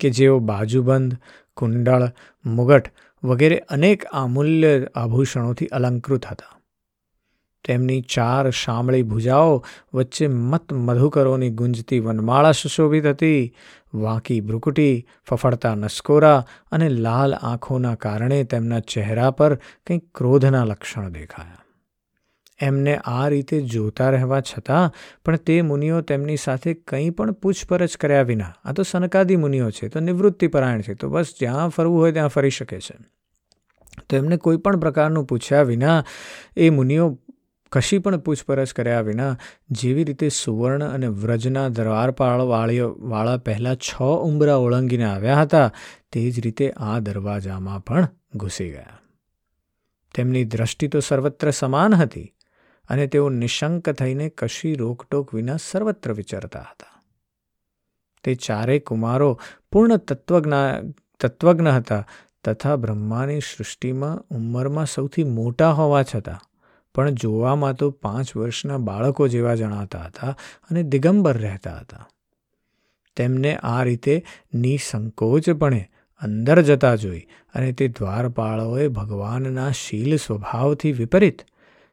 કે 0.00 0.10
જેઓ 0.10 0.38
બાજુબંધ, 0.40 1.18
કુંડળ, 1.56 2.06
મુગટ 2.44 2.94
વગેરે 3.22 3.58
અનેક 3.68 4.04
અમૂલ્ય 4.14 4.72
આભૂષણોથી 4.94 5.70
અલંકૃત 5.72 6.26
હતા. 6.26 6.54
તેમની 7.64 8.00
ચાર 8.00 8.50
શામળી 8.50 9.02
ભુજાઓ 9.02 9.64
વચ્ચે 9.94 10.26
મત 10.26 10.72
મધુકરોની 10.72 11.50
ગુંજતી 11.50 12.00
વનમાળા 12.00 12.52
સુશોભિત 12.52 13.06
હતી. 13.06 13.54
વાંકી 13.94 14.40
ભ્રુકુટી, 14.40 15.06
ફફડતા 15.24 15.74
નસકોરા 15.74 16.46
અને 16.72 16.88
લાલ 16.88 17.34
આંખોના 17.34 17.94
કારણે 17.94 18.44
તેમના 18.44 18.80
ચહેરા 18.80 19.30
પર 19.30 19.54
કંઈક 19.86 20.14
ક્રોધના 20.14 20.64
લક્ષણ 20.64 21.08
દેખાયા. 21.08 21.56
એમને 22.60 22.96
આ 22.96 23.28
રીતે 23.28 23.60
જોતા 23.60 24.10
રહેવા 24.10 24.40
છતાં 24.40 24.92
પણ 25.24 25.36
તે 25.36 25.62
મુનિઓ 25.62 26.00
તેમની 26.00 26.36
સાથે 26.36 26.74
કંઈ 26.74 27.10
પણ 27.10 27.32
પૂછપરછ 27.32 27.96
કર્યા 28.00 28.22
વિના, 28.22 28.52
આ 28.64 28.72
તો 28.72 28.82
સનકાદી 28.82 29.36
મુનિઓ 29.36 29.70
છે, 29.70 29.88
તો 29.88 30.00
નિવૃત્તિપરાયણ 30.00 30.80
છે, 30.80 30.94
તો 30.94 31.08
બસ 31.08 31.34
જ્યાં 31.40 31.68
ફરવું 31.68 31.98
હોય 31.98 32.12
ત્યાં 32.12 32.28
ફરી 32.28 32.50
શકે 32.50 32.80
છે. 32.80 32.96
તો 34.08 34.16
એમને 34.16 34.36
કોઈ 34.36 34.56
પણ 34.56 34.76
પ્રકારનું 34.76 35.24
પૂછ્યા 35.24 35.62
વિના 35.62 36.04
એ 36.56 36.70
મુનિઓ 36.70 37.18
કશી 37.72 37.98
પણ 37.98 38.16
પૂછપરછ 38.16 38.72
કર્યા 38.72 39.00
વિના 39.00 39.36
જેવી 39.70 40.04
રીતે 40.04 40.28
સુવર્ણ 40.28 40.84
અને 40.84 41.06
વ્રજના 41.06 41.68
દરબારપાળ 41.68 42.40
વાળીઓ 42.40 42.96
વાળા 43.00 43.36
પહેલાં 43.36 43.76
છ 43.76 44.02
ઉંબરા 44.02 44.56
ઓળંગીને 44.56 45.04
આવ્યા 45.04 45.42
હતા, 45.42 45.72
તે 46.12 46.30
જ 46.30 46.40
રીતે 46.40 46.70
આ 46.70 46.98
દરવાજામાં 46.98 47.84
પણ 47.84 48.08
ઘૂસી 48.36 48.70
ગયા. 48.70 49.00
તેમની 50.14 50.44
દ્રષ્ટિ 50.44 50.88
તો 50.88 51.00
સર્વત્ર 51.00 51.50
સમાન 51.50 51.94
હતી 51.94 52.34
અને 52.88 53.06
તેઓ 53.06 53.28
નિશંક 53.28 53.90
થઈને 53.90 54.28
કશી 54.28 54.74
રોકટોક 54.74 55.34
વિના 55.34 55.56
સર્વત્ર 55.56 56.12
વિચરતા 56.12 56.60
હતા. 56.60 57.02
તે 58.24 58.34
ચારેય 58.34 58.78
કુમારો 58.78 59.40
પૂર્ણ 59.72 59.96
તત્વજ્ઞા, 59.96 60.80
તત્વજ્ઞ 61.20 61.68
હતા 61.68 62.06
તથા 62.44 62.76
બ્રહ્માની 62.76 63.40
સૃષ્ટિમાં 63.40 64.20
ઉંમરમાં 64.20 64.86
સૌથી 64.86 65.24
મોટા 65.24 65.72
હોવા 65.72 66.02
છતાં 66.02 66.49
પણ 66.94 67.10
જોવામાં 67.10 67.72
તો 67.72 67.90
પાંચ 67.90 68.36
વર્ષના 68.36 68.78
બાળકો 68.78 69.28
જેવા 69.28 69.54
જણાતા 69.54 70.00
હતા 70.00 70.36
અને 70.70 70.82
દિગંબર 70.82 71.38
રહેતા 71.38 71.76
હતા. 71.76 72.08
તેમને 73.16 73.56
આ 73.56 73.82
રીતે 73.82 74.24
નિસંકોચપણે 74.54 75.90
અંદર 76.20 76.62
જતા 76.62 76.94
જોઈ 76.94 77.20
અને 77.54 77.72
તે 77.72 77.88
દ્વારપાળોએ 77.88 78.88
ભગવાનના 78.88 79.70
શીલ 79.70 80.16
સ્વભાવથી 80.16 80.92
વિપરીત 80.92 81.42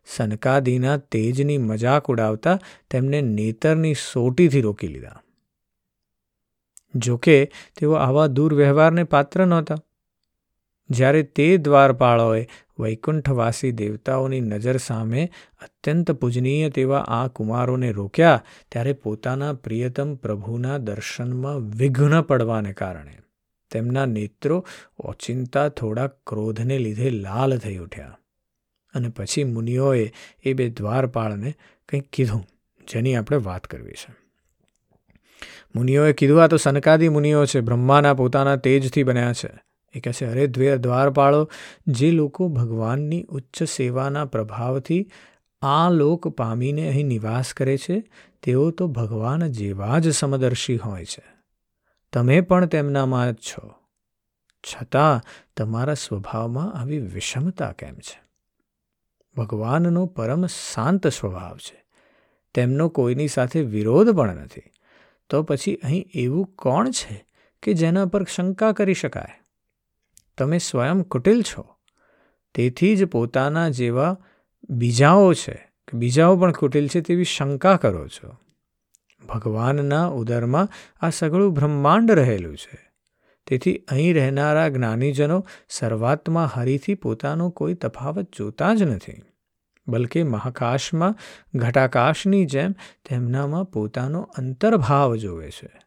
સનકાદીના 0.06 0.98
તેજની 0.98 1.58
મજાક 1.58 2.06
ઉડાવતા 2.06 2.60
તેમને 2.90 3.22
નેતરની 3.22 3.94
સોટીથી 3.94 4.62
રોકી 4.62 4.88
લીધા. 4.88 5.22
જોકે 6.96 7.46
તેઓ 7.80 7.94
આવા 7.94 8.28
દુર્વ્યવહારને 8.28 9.04
પાત્ર 9.04 9.46
નહોતા. 9.46 9.78
જ્યારે 10.90 11.24
તે 11.24 11.58
દ્વારપાળોએ 11.58 12.48
વૈકુંઠવાસી 12.80 13.72
દેવતાઓની 13.72 14.42
નજર 14.42 14.78
સામે 14.78 15.32
અત્યંત 15.62 16.12
પૂજનીય 16.12 16.70
તેવા 16.70 17.00
આ 17.00 17.28
કુમારોને 17.28 17.92
રોક્યા 17.92 18.44
ત્યારે 18.72 18.94
પોતાના 18.94 19.54
પ્રિયતમ 19.54 20.16
પ્રભુના 20.16 20.78
દર્શનમાં 20.78 21.60
વિઘ્ન 21.60 22.22
પડવાને 22.22 22.74
કારણે 22.74 23.18
તેમના 23.72 24.06
નેત્રો 24.06 24.66
ઓચિંતા 25.00 25.70
થોડા 25.70 26.08
ક્રોધને 26.08 26.80
લીધે 26.80 27.10
લાલ 27.10 27.58
થઈ 27.58 27.78
ઉઠ્યા. 27.78 28.18
અને 28.94 29.10
પછી 29.10 29.44
મુનિઓએ 29.44 30.12
એ 30.44 30.54
બે 30.54 30.70
દ્વારપાળને 30.70 31.54
કંઈક 31.90 32.10
કીધું, 32.14 32.48
જેની 32.92 33.16
આપણે 33.16 33.38
વાત 33.38 33.68
કરવી 33.68 33.92
છે. 33.92 34.16
મુનિઓએ 35.76 36.14
કીધું, 36.14 36.44
આ 36.44 36.48
તો 36.48 36.58
સનકાદી 36.58 37.10
મુનિઓ 37.10 37.46
છે, 37.46 37.60
બ્રહ્માના 37.60 38.14
પોતાના 38.14 38.56
તેજથી 38.56 39.04
બન્યા 39.04 39.34
છે. 39.34 39.50
એ 39.96 40.00
કહે 40.00 40.14
છે 40.14 40.26
અરે 40.26 40.48
દ્વે 40.48 40.78
દ્વારપાળો 40.78 41.50
જે 41.88 42.12
લોકો 42.12 42.48
ભગવાનની 42.48 43.24
ઉચ્ચ 43.24 43.64
સેવાના 43.64 44.26
પ્રભાવથી 44.26 45.10
આ 45.62 45.90
લોક 45.90 46.28
પામીને 46.28 46.88
અહીં 46.88 47.06
નિવાસ 47.06 47.54
કરે 47.54 47.78
છે, 47.78 48.04
તેઓ 48.44 48.72
તો 48.72 48.88
ભગવાન 48.88 49.48
જેવા 49.48 50.00
જ 50.00 50.10
સમદર્શી 50.10 50.78
હોય 50.78 51.06
છે. 51.06 51.24
તમે 52.14 52.42
પણ 52.42 52.66
તેમનામાં 52.66 53.34
જ 53.34 53.36
છો. 53.36 53.74
છતાં 54.58 55.22
તમારા 55.58 55.94
સ્વભાવમાં 55.94 56.74
આવી 56.74 57.00
વિષમતા 57.00 57.72
કેમ 57.72 57.96
છે? 57.96 58.22
ભગવાનનો 59.38 60.06
પરમ 60.06 60.46
શાંત 60.46 61.08
સ્વભાવ 61.08 61.58
છે. 61.58 61.86
તેમનો 62.54 62.90
કોઈની 62.90 63.28
સાથે 63.28 63.62
વિરોધ 63.62 64.10
પણ 64.10 64.36
નથી. 64.36 64.62
તો 65.30 65.44
પછી 65.44 65.76
અહીં 65.76 66.10
એવું 66.14 66.46
કોણ 66.46 66.90
છે 66.90 67.26
કે 67.64 67.74
જેના 67.74 68.06
પર 68.06 68.24
શંકા 68.24 68.72
કરી 68.72 68.94
શકાય? 68.94 69.47
તમે 70.38 70.58
સ્વયં 70.58 71.04
કુટિલ 71.04 71.42
છો. 71.42 71.66
તેથી 72.56 72.96
જ 72.96 73.06
પોતાના 73.06 73.70
જેવા 73.70 74.18
બીજાઓ 74.70 75.34
છે 75.34 75.68
કે 75.88 75.98
બીજાઓ 75.98 76.38
પણ 76.38 76.52
કુટિલ 76.52 76.88
છે 76.88 77.02
તેવી 77.02 77.24
શંકા 77.24 77.76
કરો 77.76 78.08
છો. 78.08 78.38
ભગવાનના 79.28 80.08
ઉદરમાં 80.08 80.68
આ 81.02 81.10
સઘળું 81.10 81.54
બ્રહ્માંડ 81.54 82.12
રહેલું 82.12 82.58
છે. 82.58 82.92
તેથી 83.48 83.78
અહીં 83.78 84.14
રહેનારા 84.14 84.70
જ્ઞાનીજનો 84.70 85.46
સર્વાત્મા 85.70 86.46
હરિથી 86.54 86.94
પોતાનો 86.94 87.50
કોઈ 87.50 87.74
તફાવત 87.74 88.36
જોતા 88.38 88.74
જ 88.74 88.84
નથી. 88.84 89.22
બલકે 89.88 90.24
મહાકાશમાં 90.24 91.16
ઘટાકાશની 91.56 92.46
જેમ 92.46 92.72
તેમનામાં 93.10 93.66
પોતાનો 93.66 94.22
અંતર્ભાવ 94.22 95.16
જોવે 95.16 95.52
છે. 95.52 95.87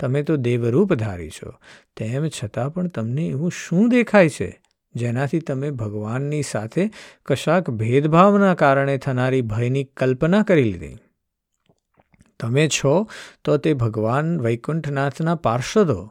તમે 0.00 0.22
તો 0.22 0.36
દેવરૂપ 0.36 0.94
ધારી 0.94 1.30
છો. 1.30 1.52
તેમ 1.96 2.28
છતાં 2.28 2.74
પણ 2.74 2.88
તમને 2.88 3.26
એવું 3.26 3.50
શું 3.50 3.88
દેખાય 3.88 4.28
છે? 4.28 4.62
જેનાથી 4.94 5.38
તમે 5.40 5.70
ભગવાનની 5.70 6.42
સાથે 6.42 6.90
કશાક 7.26 7.70
ભેદભાવના 7.70 8.54
કારણે 8.54 8.98
થનારી 8.98 9.42
ભયની 9.42 9.84
કલ્પના 9.84 10.42
કરી 10.42 10.64
લીધી. 10.64 10.96
તમે 12.40 12.68
છો 12.68 13.08
તો 13.44 13.56
તે 13.56 13.74
ભગવાન 13.74 14.40
વૈકુંઠનાથના 14.40 15.34
પાર્ષદો. 15.34 16.10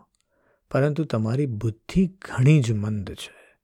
પરંતુ 0.72 1.04
તમારી 1.04 1.46
બુદ્ધિ 1.46 2.08
ઘણી 2.08 2.60
જ 2.60 2.72
મંદ 2.72 3.12
છે. 3.14 3.58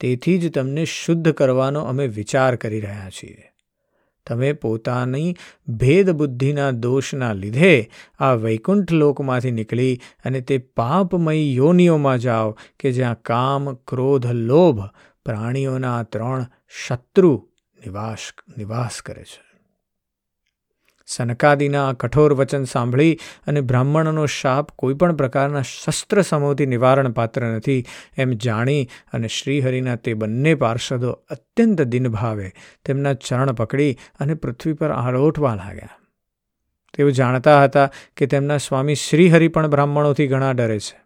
તેથી 0.00 0.38
જ 0.38 0.54
તમને 0.54 0.84
શુદ્ધ 0.84 1.32
કરવાનો 1.32 1.80
અમે 1.80 2.06
વિચાર 2.06 2.56
કરી 2.56 2.80
રહ્યા 2.80 3.10
છીએ. 3.10 3.53
તમે 4.26 4.52
પોતાની 4.52 5.36
ભેદબુદ્ધિના 5.80 6.70
દોષના 6.70 7.32
લીધે 7.32 7.72
આ 8.18 8.34
વૈકુંઠ 8.34 8.92
લોકમાંથી 8.92 9.50
નીકળી 9.50 9.94
અને 10.24 10.40
તે 10.40 10.58
પાપમય 10.58 11.38
યોનિઓમાં 11.52 12.18
જાઓ 12.18 12.50
કે 12.80 12.92
જ્યાં 12.92 13.22
કામ, 13.22 13.72
ક્રોધ, 13.88 14.26
લોભ 14.26 14.84
પ્રાણીઓના 15.24 16.02
ત્રણ 16.02 16.46
શત્રુ 16.86 17.34
નિવાસ 17.86 18.32
નિવાસ 18.58 19.02
કરે 19.02 19.24
છે. 19.24 19.43
સનકાદીના 21.16 21.92
કઠોર 21.92 22.34
વચન 22.34 22.64
સાંભળી 22.64 23.18
અને 23.46 23.60
બ્રાહ્મણનો 23.60 24.26
શાપ 24.26 24.70
કોઈપણ 24.70 25.12
પ્રકારના 25.12 25.62
શસ્ત્ર 25.62 26.22
સમોથી 26.22 26.66
નિવારણ 26.66 27.12
પાત્ર 27.12 27.44
નથી 27.46 27.84
એમ 28.18 28.30
જાણી 28.30 28.88
અને 29.12 29.28
શ્રીહરિના 29.28 29.96
તે 29.96 30.14
બંને 30.14 30.54
પાર્ષદો 30.54 31.10
અત્યંત 31.10 31.82
દિનભાવે 31.82 32.52
તેમના 32.84 33.14
ચરણ 33.14 33.52
પકડી 33.52 33.96
અને 34.20 34.34
પૃથ્વી 34.34 34.72
પર 34.72 34.90
આરોટવા 34.90 35.54
લાગ્યા. 35.54 35.88
તેઓ 36.94 37.10
જાણતા 37.10 37.64
હતા 37.64 37.90
કે 38.16 38.26
તેમના 38.26 38.56
સ્વામી 38.56 38.94
શ્રીહરિ 38.94 39.48
પણ 39.48 39.68
બ્રાહ્મણોથી 39.68 40.26
ઘણા 40.26 40.50
ડરે 40.50 40.78
છે. 40.78 41.04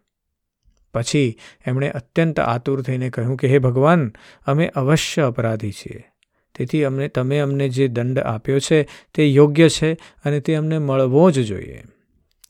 પછી 0.93 1.37
એમણે 1.65 1.89
અત્યંત 1.89 2.39
આતુર 2.39 2.81
થઈને 2.81 3.09
કહ્યું 3.09 3.37
કે, 3.37 3.47
હે 3.47 3.59
ભગવાન, 3.59 4.13
અમે 4.45 4.67
અવશ્ય 4.67 5.21
અપરાધી 5.21 5.71
છીએ. 5.71 6.05
તેથી 6.55 6.83
અમને, 6.83 7.07
તમે 7.07 7.39
અમને 7.39 7.69
જે 7.69 7.87
દંડ 7.87 8.19
આપ્યો 8.19 8.59
છે 8.59 8.87
તે 9.13 9.27
યોગ્ય 9.27 9.69
છે 9.69 9.93
અને 9.93 10.39
તે 10.39 10.55
અમને 10.55 10.77
મળવો 10.77 11.31
જ 11.31 11.47
જોઈએ. 11.47 11.83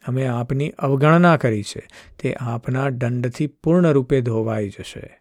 અમે 0.08 0.28
આપની 0.28 0.70
અવગણના 0.70 1.38
કરી 1.38 1.64
છે. 1.64 1.88
તે 2.20 2.36
આપના 2.40 2.90
દંડથી 2.90 3.48
પૂર્ણરૂપે 3.48 4.22
ધોવાઈ 4.22 4.70
જશે. 4.70 5.20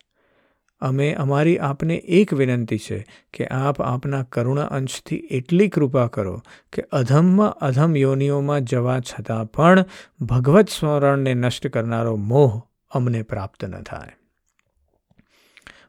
અમે 0.81 1.13
અમારી 1.13 1.59
આપને 1.59 1.95
એક 1.95 2.35
વિનંતી 2.35 2.79
છે 2.79 3.07
કે 3.33 3.47
આપ 3.47 3.81
આપના 3.81 4.23
કરુણા 4.23 4.63
અંશથી 4.63 5.17
એટલી 5.17 5.69
કૃપા 5.69 6.07
કરો 6.07 6.43
કે 6.73 6.83
અધમમાં 6.83 7.51
અધમ 7.51 7.97
યોનિઓમાં 7.97 8.61
જવા 8.61 9.01
છતાં 9.01 9.45
પણ 9.45 9.85
ભગવત 10.21 10.69
સ્મરણને 10.69 11.35
નષ્ટ 11.35 11.67
કરનારો 11.67 12.17
મોહ 12.17 12.63
અમને 12.91 13.23
પ્રાપ્ત 13.23 13.65
ન 13.65 13.83
થાય. 13.83 14.18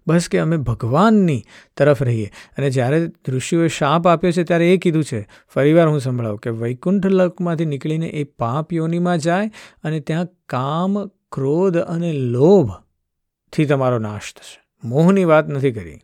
બસ 0.07 0.29
કે 0.29 0.37
અમે 0.37 0.57
ભગવાનની 0.57 1.43
તરફ 1.77 2.03
રહીએ. 2.03 2.31
અને 2.57 2.69
જ્યારે 2.69 3.07
ઋષિઓએ 3.27 3.67
શાપ 3.67 4.07
આપ્યો 4.07 4.31
છે, 4.31 4.43
ત્યારે 4.43 4.73
એ 4.73 4.77
કીધું 4.77 5.03
છે, 5.03 5.27
ફરીવાર 5.47 5.87
હું 5.87 5.99
સંભળાવું 5.99 6.39
કે 6.39 6.49
વૈકુંઠ 6.49 7.05
લોકમાંથી 7.05 7.65
નીકળીને 7.65 8.07
એ 8.07 8.23
પાપ 8.23 8.73
યોનીમાં 8.73 9.17
જાય 9.17 9.51
અને 9.83 9.99
ત્યાં 9.99 10.27
કામ, 10.45 11.07
ક્રોધ 11.31 11.77
અને 11.77 12.13
લોભથી 12.13 13.65
તમારો 13.65 13.99
નાશ 13.99 14.21
થશે. 14.21 14.61
મોહની 14.83 15.25
વાત 15.25 15.49
નથી 15.49 15.71
કરી. 15.71 15.99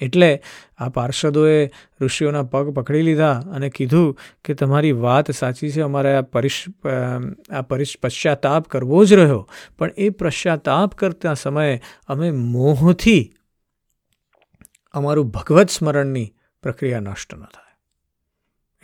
એટલે 0.00 0.30
આ 0.78 0.88
પાર્ષદોએ 0.88 1.70
ઋષિઓના 2.00 2.42
પગ 2.42 2.74
પકડી 2.74 3.02
લીધા 3.02 3.36
અને 3.54 3.68
કીધું 3.70 4.16
કે 4.44 4.54
તમારી 4.54 4.92
વાત 4.92 5.30
સાચી 5.30 5.70
છે, 5.70 5.80
અમારે 5.80 6.14
આ 6.16 6.22
પરિશ 6.22 6.60
આ 7.50 7.62
પરિશ 7.62 7.96
પશ્ચાતાપ 8.02 8.68
કરવો 8.68 9.04
જ 9.04 9.14
રહ્યો. 9.14 9.42
પણ 9.78 9.90
એ 9.96 10.10
પશ્ચાતાપ 10.10 10.94
કરતા 10.94 11.34
સમયે 11.34 11.80
અમે 12.08 12.30
મોહથી 12.30 13.22
અમારું 14.94 15.30
ભગવત 15.30 15.68
સ્મરણની 15.68 16.28
પ્રક્રિયા 16.62 17.00
નષ્ટ 17.00 17.34
ન 17.34 17.42
થાય. 17.44 17.74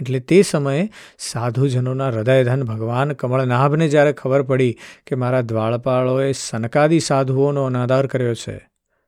એટલે 0.01 0.21
તે 0.21 0.43
સમયે 0.43 0.83
સાધુજનોના 1.19 2.11
હૃદયધન 2.11 2.63
ભગવાન 2.65 3.13
કમળનાભને 3.13 3.87
જ્યારે 3.89 4.13
ખબર 4.13 4.43
પડી 4.43 4.73
કે 5.07 5.15
મારા 5.15 5.41
દ્વાળપાળોએ 5.41 6.33
સનકાદી 6.33 6.99
સાધુઓનો 7.01 7.65
અનાદર 7.65 8.07
કર્યો 8.07 8.35
છે 8.35 8.57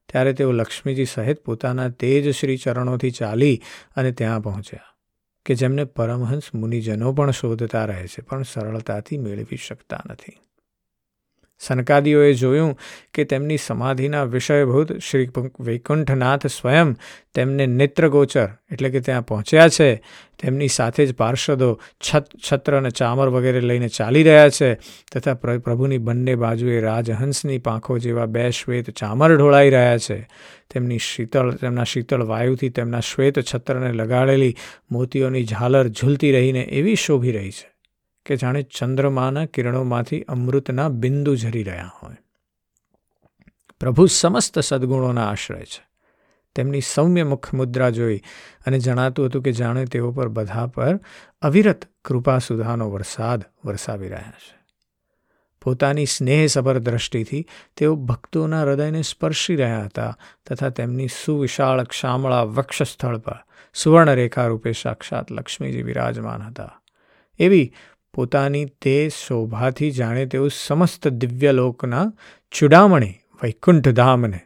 ત્યારે 0.08 0.32
તેઓ 0.32 0.52
લક્ષ્મીજી 0.52 1.04
સહિત 1.04 1.44
પોતાના 1.44 1.88
તેજ 1.88 2.30
શ્રી 2.30 2.56
ચરણોથી 2.56 3.10
ચાલી 3.10 3.62
અને 3.96 4.12
ત્યાં 4.12 4.40
પહોંચ્યા, 4.40 4.94
કે 5.46 5.54
જેમને 5.54 5.84
પરમહંસ 5.84 6.54
મુનિજનો 6.54 7.12
પણ 7.12 7.30
શોધતા 7.30 7.84
રહે 7.84 8.06
છે, 8.06 8.22
પણ 8.22 8.42
સરળતાથી 8.42 9.18
મેળવી 9.18 9.56
શકતા 9.56 10.02
નથી. 10.10 10.36
સનકાદીઓએ 11.58 12.32
જોયું 12.32 12.78
કે 13.14 13.24
તેમની 13.24 13.56
સમાધિના 13.56 14.24
વિષયભૂત 14.24 14.92
શ્રી 14.98 15.28
વૈકુંઠનાથ 15.60 16.46
સ્વયં 16.46 16.96
તેમને 17.34 17.66
નેત્રગોચર 17.66 18.48
એટલે 18.72 18.90
કે 18.90 19.00
ત્યાં 19.00 19.22
પહોંચ્યા 19.22 19.68
છે. 19.68 20.02
તેમની 20.42 20.68
સાથે 20.68 21.06
જ 21.06 21.14
પાર્ષદો 21.14 21.80
છત, 22.00 22.24
છત્ર 22.52 22.76
અને 22.76 22.90
ચામર 22.90 23.28
વગેરે 23.28 23.60
લઈને 23.60 23.88
ચાલી 23.88 24.22
રહ્યા 24.22 24.48
છે 24.48 24.74
તથા 25.12 25.34
પ્રભુની 25.34 25.98
બંને 25.98 26.34
બાજુએ 26.34 26.80
રાજહંસની 26.80 27.58
પાંખો 27.58 27.98
જેવા 27.98 28.26
બે 28.26 28.50
શ્વેત 28.50 28.90
ચામર 28.90 29.36
ઢોળાઈ 29.36 29.70
રહ્યા 29.70 29.98
છે. 29.98 30.28
તેમની 30.70 30.98
શીતળ, 30.98 31.54
તેમના 31.54 31.84
શીતળ 31.84 32.22
વાયુથી 32.22 32.68
તેમના 32.68 33.00
શ્વેત 33.00 33.38
છત્રને 33.38 33.92
લગાડેલી 33.92 34.56
મોતીઓની 34.90 35.44
ઝાલર 35.44 35.88
ઝૂલતી 35.88 36.32
રહીને 36.32 36.60
એવી 36.60 36.94
શોભી 36.94 37.32
રહી 37.32 37.50
છે. 37.50 37.75
કે 38.26 38.36
જાણે 38.36 38.62
ચંદ્રમાના 38.62 39.44
કિરણોમાંથી 39.44 40.22
અમૃતના 40.22 40.88
બિંદુ 40.88 41.34
ઝરી 41.34 41.62
રહ્યા 41.62 41.90
હોય. 42.02 42.16
પ્રભુ 43.80 44.06
સમસ્ત 44.06 44.58
સદગુણોના 44.58 45.30
આશ્રય 45.30 45.62
છે. 45.62 45.86
તેમની 46.54 46.80
સૌમ્ય 46.80 47.24
મુખ 47.24 47.54
મુદ્રા 47.54 47.90
જોઈ 47.90 48.20
અને 48.66 48.78
જણાતું 48.78 49.26
હતું 49.26 49.42
કે 49.42 49.52
જાણે 49.52 49.84
તેઓ 49.84 50.12
પર 50.12 50.28
બધા 50.28 50.66
પર 50.66 51.00
અવિરત 51.42 51.84
કૃપા 52.04 52.38
સુધાનો 52.38 52.90
વરસાદ 52.90 53.44
વરસાવી 53.64 54.08
રહ્યા 54.08 54.30
છે. 54.30 54.56
પોતાની 55.62 56.06
સ્નેહસભર 56.06 56.78
દ્રષ્ટિથી 56.78 57.46
તેઓ 57.76 57.96
ભક્તોના 57.96 58.62
હૃદયને 58.62 59.02
સ્પર્શી 59.02 59.56
રહ્યા 59.56 59.84
હતા 59.84 60.18
તથા 60.50 60.68
તેમની 60.68 61.08
સુવિશાળ 61.08 61.84
ક્ષામળા 61.84 62.42
વક્ષસ્થળ 62.42 63.18
પર 63.18 63.36
સુવર્ણરેખા 63.74 64.46
રૂપે 64.46 64.72
સાક્ષાત 64.72 65.32
લક્ષ્મીજી 65.32 65.82
વિરાજમાન 65.82 66.42
હતા. 66.42 66.80
એવી 67.38 67.74
પોતાની 68.16 68.64
તે 68.82 68.96
શોભાથી 69.08 69.90
જાણે 69.90 70.26
તેઓ 70.26 70.48
સમસ્ત 70.48 71.08
દિવ્યલોકના 71.08 72.04
ચુડામણી, 72.52 73.14
વૈકુંઠધામને 73.42 74.40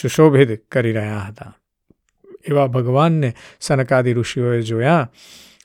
સુશોભિત 0.00 0.50
કરી 0.72 0.92
રહ્યા 0.92 1.18
હતા. 1.18 1.52
એવા 2.48 2.66
ભગવાનને 2.66 3.30
સનકાદિ 3.60 4.12
ઋષિઓએ 4.12 4.60
જોયા, 4.62 5.08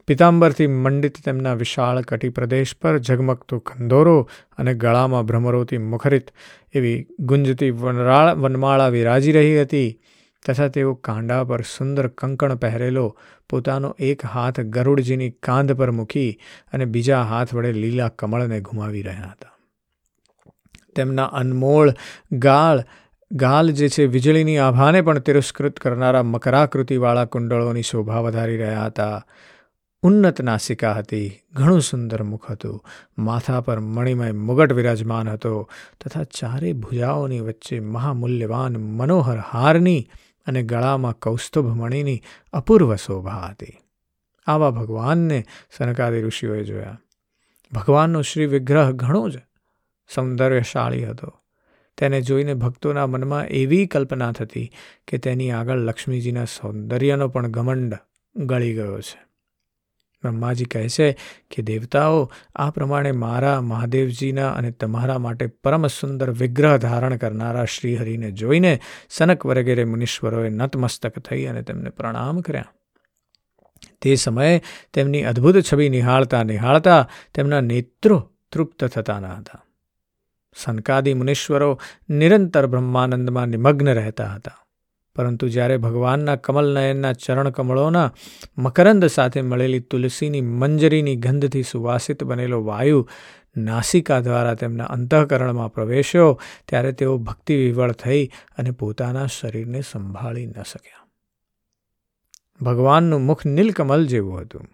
પિતાંબરથી 0.08 0.68
મંડિત 0.68 1.18
તેમના 1.26 1.54
વિશાળ 1.54 2.02
કટી 2.02 2.30
પ્રદેશ 2.30 2.74
પર 2.82 3.00
ઝગમગતો 3.00 3.60
કંદોરો 3.60 4.16
અને 4.58 4.74
ગળામાં 4.74 5.28
ભ્રમરોથી 5.28 5.82
મુખરિત 5.92 6.32
એવી 6.74 6.98
ગુંજતી 7.20 7.72
વનરાળ 7.72 8.34
વનમાળા 8.36 8.90
વિરાજી 8.90 9.32
રહી 9.32 9.62
હતી. 9.62 9.90
તથા 10.46 10.68
તેઓ 10.68 10.94
કાંડા 10.94 11.44
પર 11.44 11.62
સુંદર 11.62 12.08
કંકણ 12.08 12.56
પહેરેલો, 12.56 13.18
પોતાનો 13.50 13.96
એક 14.00 14.26
હાથ 14.26 14.60
ગરુડજીની 14.60 15.30
કાંધ 15.30 15.72
પર 15.72 15.92
મૂકી 15.92 16.40
અને 16.74 16.86
બીજા 16.86 17.22
હાથ 17.22 17.54
વડે 17.54 17.74
લીલા 17.74 18.08
કમળને 18.08 18.62
ઘુમાવી 18.62 19.02
રહ્યા 19.02 19.24
હતા. 19.24 19.52
તેમના 20.96 21.26
અનમોળ 21.26 21.94
ગાળ, 22.32 22.84
ગાલ 23.32 23.72
જે 23.72 23.90
છે 23.90 24.06
વીજળીની 24.06 24.58
આભાને 24.58 25.02
પણ 25.02 25.20
તિરસ્કૃત 25.20 25.80
કરનારા 25.80 26.24
મકરાકૃતિવાળા 26.24 27.26
કુંડળોની 27.26 27.82
શોભા 27.82 28.20
વધારી 28.20 28.58
રહ્યા 28.58 28.86
હતા. 28.86 29.26
ઉન્નત 30.04 30.42
નાસિકા 30.42 30.94
હતી, 30.94 31.42
ઘણું 31.54 31.82
સુંદર 31.82 32.24
મુખ 32.24 32.52
હતું, 32.52 32.86
માથા 33.18 33.62
પર 33.62 33.80
મણિમય 33.80 34.32
મુગટ 34.32 34.74
વિરાજમાન 34.74 35.30
હતો, 35.30 35.70
તથા 36.06 36.24
ચારે 36.24 36.74
ભુજાઓની 36.74 37.40
વચ્ચે 37.40 37.80
મહામૂલ્યવાન 37.80 38.74
મનોહર 38.78 39.38
હારની 39.38 40.10
અને 40.46 40.64
ગળામાં 40.64 41.14
કૌસ્તુભ 41.14 41.68
મણીની 41.68 42.22
અપૂર્વ 42.54 42.96
શોભા 42.96 43.48
હતી. 43.50 43.78
આવા 44.46 44.72
ભગવાનને 44.72 45.46
સનકાદી 45.78 46.22
ઋષિઓએ 46.22 46.64
જોયા. 46.64 47.02
ભગવાનનો 47.74 48.22
શ્રી 48.22 48.46
વિગ્રહ 48.46 48.92
ઘણો 48.92 49.30
જ 49.30 49.40
સૌંદર્યશાળી 50.16 51.06
હતો. 51.06 51.38
તેને 51.98 52.22
જોઈને 52.22 52.54
ભક્તોના 52.54 53.08
મનમાં 53.08 53.48
એવી 53.48 53.88
કલ્પના 53.88 54.32
થતી 54.32 54.72
કે 55.08 55.18
તેની 55.18 55.52
આગળ 55.52 55.78
લક્ષ્મીજીના 55.78 56.46
સૌંદર્યનો 56.46 57.28
પણ 57.28 57.48
ઘમંડ 57.48 57.98
ગળી 58.36 58.74
ગયો 58.74 59.02
છે. 59.02 59.31
બ્રહ્માજી 60.24 60.66
કહે 60.66 60.90
છે 60.90 61.18
કે, 61.52 61.62
દેવતાઓ, 61.62 62.32
આ 62.56 62.70
પ્રમાણે 62.70 63.12
મારા 63.12 63.62
મહાદેવજીના 63.62 64.52
અને 64.52 64.72
તમારા 64.72 65.18
માટે 65.18 65.46
પરમ 65.46 65.88
સુંદર 65.88 66.30
વિગ્રહ 66.30 66.78
ધારણ 66.78 67.18
કરનારા 67.18 67.66
શ્રીહરિને 67.66 68.32
જોઈને 68.32 68.80
સનક 69.10 69.46
વગેરે 69.46 69.84
મુનીશ્વરોએ 69.84 70.50
નતમસ્તક 70.50 71.20
થઈ 71.20 71.46
અને 71.46 71.62
તેમને 71.62 71.90
પ્રણામ 71.90 72.42
કર્યા. 72.42 72.66
તે 74.02 74.16
સમયે 74.16 74.62
તેમની 74.94 75.24
અદ્ભુત 75.24 75.56
છબી 75.74 75.90
નિહાળતા 75.90 76.44
નિહાળતા 76.44 77.10
તેમના 77.34 77.62
નેત્રો 77.62 78.32
તૃપ્ત 78.52 78.86
થતા 78.86 79.20
ન 79.20 79.26
હતા. 79.26 79.64
સનકાદી 80.56 81.14
મુનીશ્વરો 81.14 81.80
નિરંતર 82.10 82.68
બ્રહ્માનંદમાં 82.68 83.48
નિમગ્ન 83.48 83.94
રહેતા 83.94 84.26
હતા. 84.26 84.61
પરંતુ 85.16 85.48
જ્યારે 85.48 85.78
ભગવાનના 85.78 86.36
કમલનયનના 86.36 87.14
ચરણ 87.14 87.50
કમળોના 87.50 88.12
મકરંદ 88.58 89.06
સાથે 89.06 89.42
મળેલી 89.42 89.80
તુલસીની 89.80 90.42
મંજરીની 90.42 91.16
ગંધથી 91.16 91.64
સુવાસિત 91.64 92.24
બનેલો 92.24 92.64
વાયુ 92.64 93.08
નાસિકા 93.58 94.20
દ્વારા 94.20 94.54
તેમના 94.54 94.84
અંતઃકરણમાં 94.84 95.74
પ્રવેશ્યો, 95.74 96.42
ત્યારે 96.68 96.92
તેઓ 96.92 97.18
ભક્તિ 97.18 97.56
વિવળ 97.56 97.92
થઈ 97.92 98.30
અને 98.58 98.72
પોતાના 98.72 99.28
શરીરને 99.28 99.82
સંભાળી 99.82 100.46
ન 100.46 100.64
શક્યા. 100.64 101.08
ભગવાનનું 102.62 103.22
મુખ 103.22 103.46
નીલકમલ 103.46 104.06
જેવું 104.06 104.42
હતું. 104.42 104.68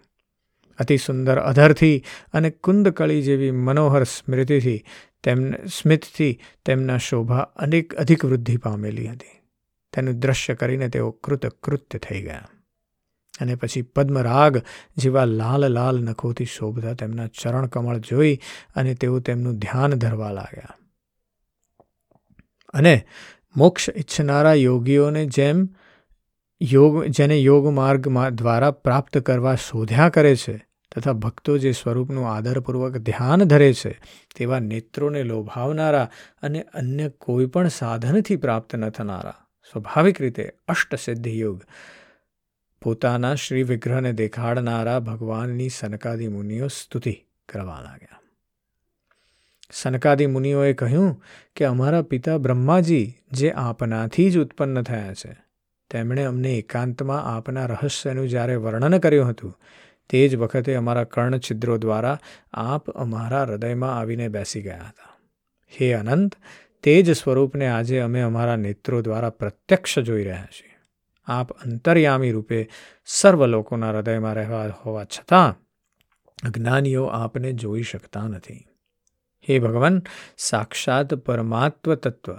અતિ 0.78 0.96
સુંદર 0.96 1.38
અધરથી 1.38 2.04
અને 2.32 2.50
કુંદકળી 2.50 3.22
જેવી 3.22 3.50
મનોહર 3.50 4.02
સ્મૃતિથી 4.02 4.84
તેમને, 5.24 5.58
સ્મિતથી 5.66 6.40
તેમના 6.64 6.98
શોભા 6.98 7.38
અનેક 7.38 7.94
અધિક 7.94 8.24
વૃદ્ધિ 8.24 8.56
પામેલી 8.56 9.06
હતી. 9.06 9.37
તેનું 9.98 10.18
દ્રશ્ય 10.18 10.54
કરીને 10.54 10.88
તેઓ 10.88 11.10
કૃતકૃત્ય 11.10 11.98
થઈ 11.98 12.22
ગયા. 12.22 12.48
અને 13.40 13.54
પછી 13.54 13.82
પદ્મરાગ 13.82 14.62
જેવા 14.96 15.24
લાલ 15.24 15.68
લાલ 15.68 15.98
નખોથી 15.98 16.44
શોભતા 16.44 16.94
તેમના 16.94 17.26
ચરણ 17.26 17.66
કમળ 17.66 17.98
જોઈ 17.98 18.38
અને 18.76 18.94
તેઓ 18.94 19.18
તેમનું 19.20 19.58
ધ્યાન 19.58 19.94
ધરવા 19.94 20.30
લાગ્યા. 20.30 20.76
અને 22.72 23.06
મોક્ષ 23.56 23.90
ઈચ્છનારા 23.96 24.54
યોગીઓને 24.54 25.26
જેમ 25.26 25.68
યોગ, 26.62 27.04
જેને 27.04 27.38
યોગ 27.38 27.66
માર્ગ 27.66 28.08
દ્વારા 28.30 28.70
પ્રાપ્ત 28.70 29.18
કરવા 29.18 29.54
શોધ્યા 29.54 30.08
કરે 30.08 30.36
છે, 30.36 30.66
તથા 30.96 31.12
ભક્તો 31.12 31.58
જે 31.58 31.72
સ્વરૂપનું 31.72 32.28
આદરપૂર્વક 32.28 32.96
ધ્યાન 32.96 33.44
ધરે 33.44 33.72
છે, 33.72 34.00
તેવા 34.36 34.58
નેત્રોને 34.58 35.22
લોભાવનારા 35.22 36.10
અને 36.42 36.62
અન્ય 36.62 37.08
કોઈ 37.08 37.46
પણ 37.46 37.68
સાધનથી 37.68 38.36
પ્રાપ્ત 38.36 38.76
ન 38.76 38.88
થનારા. 38.90 39.34
સ્વાભાવિક 39.72 40.20
રીતે 40.20 40.52
અષ્ટસિદ્ધિ 40.68 41.38
યુગ. 41.38 41.62
પોતાના 42.82 43.34
શ્રી 43.34 43.62
વિગ્રહને 43.62 44.12
દેખાડનારા 44.12 45.00
ભગવાનની 45.00 45.68
સનકાદી 45.68 46.28
મુનિઓ 46.28 46.68
સ્તુતિ 46.68 47.24
કરવા 47.48 47.80
લાગ્યા. 47.80 48.20
સનકાદી 49.72 50.26
મુનિઓએ 50.26 50.72
કહ્યું 50.72 51.22
કે 51.56 51.64
અમારા 51.64 52.02
પિતા 52.02 52.38
બ્રહ્માજી 52.38 53.14
જે 53.32 53.50
આપનાથી 53.50 54.30
જ 54.30 54.38
ઉત્પન્ન 54.38 54.82
થયા 54.82 55.14
છે, 55.14 55.36
તેમણે 55.90 56.24
અમને 56.24 56.52
એકાંતમાં 56.52 57.22
આપના 57.22 57.66
રહસ્યનું 57.66 58.28
જ્યારે 58.28 58.56
વર્ણન 58.56 58.98
કર્યું 58.98 59.28
હતું, 59.28 59.60
તે 60.10 60.28
જ 60.28 60.36
વખતે 60.36 60.74
અમારા 60.74 61.04
કર્ણ 61.04 61.38
છિદ્રો 61.38 61.78
દ્વારા 61.78 62.18
આપ 62.52 62.90
અમારા 62.90 63.42
હૃદયમાં 63.42 63.98
આવીને 63.98 64.28
બેસી 64.28 64.62
ગયા 64.62 64.78
હતા. 64.78 65.16
હે 65.80 65.92
અનંત 65.92 66.34
તે 66.82 67.02
જ 67.02 67.10
સ્વરૂપને 67.10 67.66
આજે 67.66 67.98
અમે 67.98 68.20
અમારા 68.20 68.56
નેત્રો 68.56 69.02
દ્વારા 69.02 69.30
પ્રત્યક્ષ 69.30 69.98
જોઈ 69.98 70.24
રહ્યા 70.24 70.44
છીએ. 70.44 70.74
આપ 71.26 71.52
અંતર્યામી 71.52 72.30
રૂપે 72.32 72.68
સર્વ 73.06 73.46
લોકોના 73.46 73.90
હૃદયમાં 73.90 74.34
રહેવા 74.34 74.66
હોવા 74.66 75.04
છતાં 75.04 75.60
અજ્ઞાનીઓ 76.44 77.04
આપને 77.04 77.52
જોઈ 77.52 77.82
શકતા 77.82 78.28
નથી. 78.28 78.64
હે 79.50 79.58
ભગવાન, 79.58 80.02
સાક્ષાત 80.36 81.14
પરમાત્મ 81.14 81.94
તત્વ, 81.94 82.36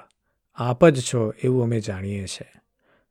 આપ 0.56 0.86
જ 0.86 1.02
છો 1.02 1.34
એવું 1.44 1.64
અમે 1.64 1.80
જાણીએ 1.80 2.26
છીએ. 2.26 2.52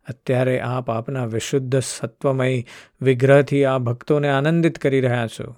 અત્યારે 0.09 0.61
આપ 0.61 0.91
આપના 0.91 1.25
વિશુદ્ધ 1.25 1.79
સત્વમય 1.79 2.65
વિગ્રહથી 3.01 3.65
આ 3.65 3.79
ભક્તોને 3.79 4.29
આનંદિત 4.29 4.79
કરી 4.79 5.01
રહ્યા 5.01 5.27
છો. 5.27 5.57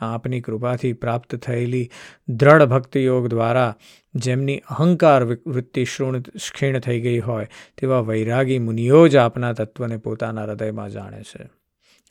આપની 0.00 0.40
કૃપાથી 0.40 0.92
પ્રાપ્ત 0.92 1.36
થયેલી 1.36 1.90
દ્રઢ 2.28 2.62
ભક્તિયોગ 2.62 3.28
દ્વારા 3.28 3.76
જેમની 4.14 4.58
અહંકાર 4.58 5.24
વૃત્તિ 5.24 5.84
શૃણ, 5.84 6.20
ક્ષીણ 6.20 6.78
થઈ 6.78 7.00
ગઈ 7.00 7.18
હોય, 7.18 7.48
તેવા 7.78 8.00
વૈરાગી 8.00 8.58
મુનિઓ 8.58 9.08
જ 9.08 9.16
આપના 9.16 9.52
તત્વને 9.52 9.96
પોતાના 9.96 10.42
હૃદયમાં 10.42 10.90
જાણે 10.90 11.22
છે. 11.22 11.48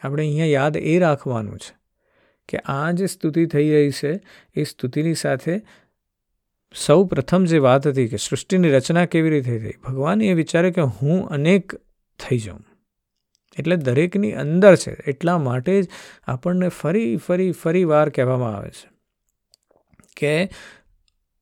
આપણે 0.02 0.24
અહીંયા 0.24 0.46
યાદ 0.46 0.78
એ 0.78 1.00
રાખવાનું 1.00 1.58
છે 1.58 1.76
કે 2.50 2.58
આ 2.58 2.92
જે 2.92 3.06
સ્તુતિ 3.06 3.46
થઈ 3.46 3.72
રહી 3.72 3.92
છે, 3.92 4.20
એ 4.56 4.64
સ્તુતિની 4.64 5.14
સાથે 5.14 5.62
સૌ 6.76 7.06
પ્રથમ 7.06 7.44
જે 7.44 7.58
વાત 7.58 7.88
હતી 7.88 8.08
કે 8.08 8.18
સૃષ્ટિની 8.18 8.70
રચના 8.70 9.06
કેવી 9.06 9.30
રીતે 9.30 9.60
થઈ, 9.60 9.74
ભગવાન 9.84 10.22
એ 10.22 10.34
વિચારે 10.34 10.72
કે 10.72 10.82
હું 10.82 11.28
અનેક 11.28 11.76
થઈ 12.20 12.38
જાઉં. 12.38 12.66
એટલે 13.60 13.76
દરેકની 13.76 14.34
અંદર 14.34 14.76
છે, 14.76 14.92
એટલા 14.92 15.38
માટે 15.38 15.82
જ 15.82 15.90
આપણને 16.24 16.70
ફરી 16.70 17.18
ફરી 17.18 17.52
ફરી 17.52 17.84
વાર 17.84 18.10
કહેવામાં 18.10 18.56
આવે 18.56 18.70
છે 18.70 18.90
કે 20.18 20.50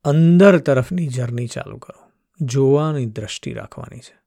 અંદર 0.04 0.58
તરફની 0.58 1.06
જર્ની 1.06 1.46
ચાલુ 1.46 1.78
કરો, 1.78 2.10
જોવાની 2.40 3.06
દ્રષ્ટિ 3.06 3.52
રાખવાની 3.52 3.98
છે. 3.98 4.22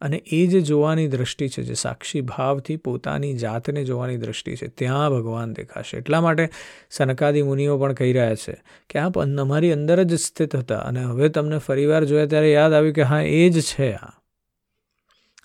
અને 0.00 0.16
એ 0.16 0.46
જે 0.46 0.60
જોવાની 0.60 1.08
દ્રષ્ટિ 1.08 1.48
છે, 1.48 1.62
જે 1.62 1.74
સાક્ષી 1.74 2.20
ભાવથી 2.20 2.76
પોતાની 2.76 3.34
જાતને 3.34 3.84
જોવાની 3.84 4.16
દ્રષ્ટિ 4.16 4.56
છે, 4.56 4.66
ત્યાં 4.66 5.10
ભગવાન 5.10 5.52
દેખાશે. 5.52 5.96
એટલા 5.96 6.20
માટે 6.20 6.48
સનકાદી 6.90 7.42
મુનિઓ 7.42 7.78
પણ 7.78 7.92
કહી 7.92 8.12
રહ્યા 8.12 8.34
છે 8.34 8.56
કે 8.90 8.98
આપ 8.98 9.18
અમારી 9.18 9.72
અંદર 9.72 10.02
જ 10.02 10.14
સ્થિત 10.14 10.56
હતા 10.56 10.78
અને 10.78 11.04
હવે 11.04 11.28
તમને 11.28 11.58
ફરીવાર 11.58 12.04
જોયા 12.04 12.26
ત્યારે 12.26 12.52
યાદ 12.52 12.72
આવ્યું 12.72 12.94
કે 12.94 13.02
હા, 13.02 13.20
એ 13.20 13.48
જ 13.48 13.60
છે 13.60 13.92
આ. 13.92 14.21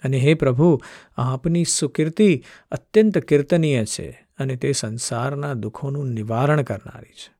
અને 0.03 0.17
હે 0.17 0.33
પ્રભુ, 0.33 0.81
આપની 1.17 1.65
સુકીર્તિ 1.65 2.43
અત્યંત 2.71 3.17
કીર્તનીય 3.17 3.86
છે 3.86 4.27
અને 4.39 4.55
તે 4.55 4.71
સંસારના 4.71 5.53
દુઃખોનું 5.53 6.07
નિવારણ 6.07 6.62
કરનારી 6.62 7.13
છે. 7.13 7.38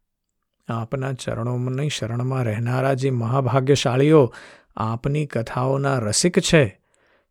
આપના 0.67 1.13
ચરણોની 1.13 1.89
શરણમાં 1.89 2.43
રહેનારા 2.43 2.93
જે 2.93 3.09
મહાભાગ્યશાળીઓ 3.09 4.33
આપની 4.75 5.25
કથાઓના 5.25 5.99
રસિક 5.99 6.39
છે, 6.39 6.79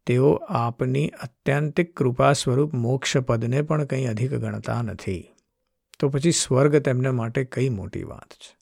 તેઓ 0.06 0.32
આપની 0.48 1.08
અત્યંતિક 1.08 1.96
કૃપા 1.96 2.32
સ્વરૂપ 2.32 2.74
મોક્ષપદને 2.74 3.62
પણ 3.62 3.84
કંઈ 3.84 4.06
અધિક 4.06 4.34
ગણતા 4.34 4.82
નથી. 4.82 5.28
તો 5.98 6.08
પછી 6.08 6.30
સ્વર્ગ 6.30 6.76
તેમને 6.76 7.10
માટે 7.10 7.44
કઈ 7.44 7.68
મોટી 7.68 8.02
વાત 8.02 8.32
છે? 8.32 8.56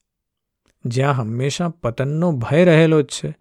જ્યાં 0.85 1.15
હંમેશા 1.15 1.69
પતનનો 1.69 2.33
ભય 2.33 2.65
રહેલો 2.65 3.03
જ 3.03 3.07
છે. 3.07 3.39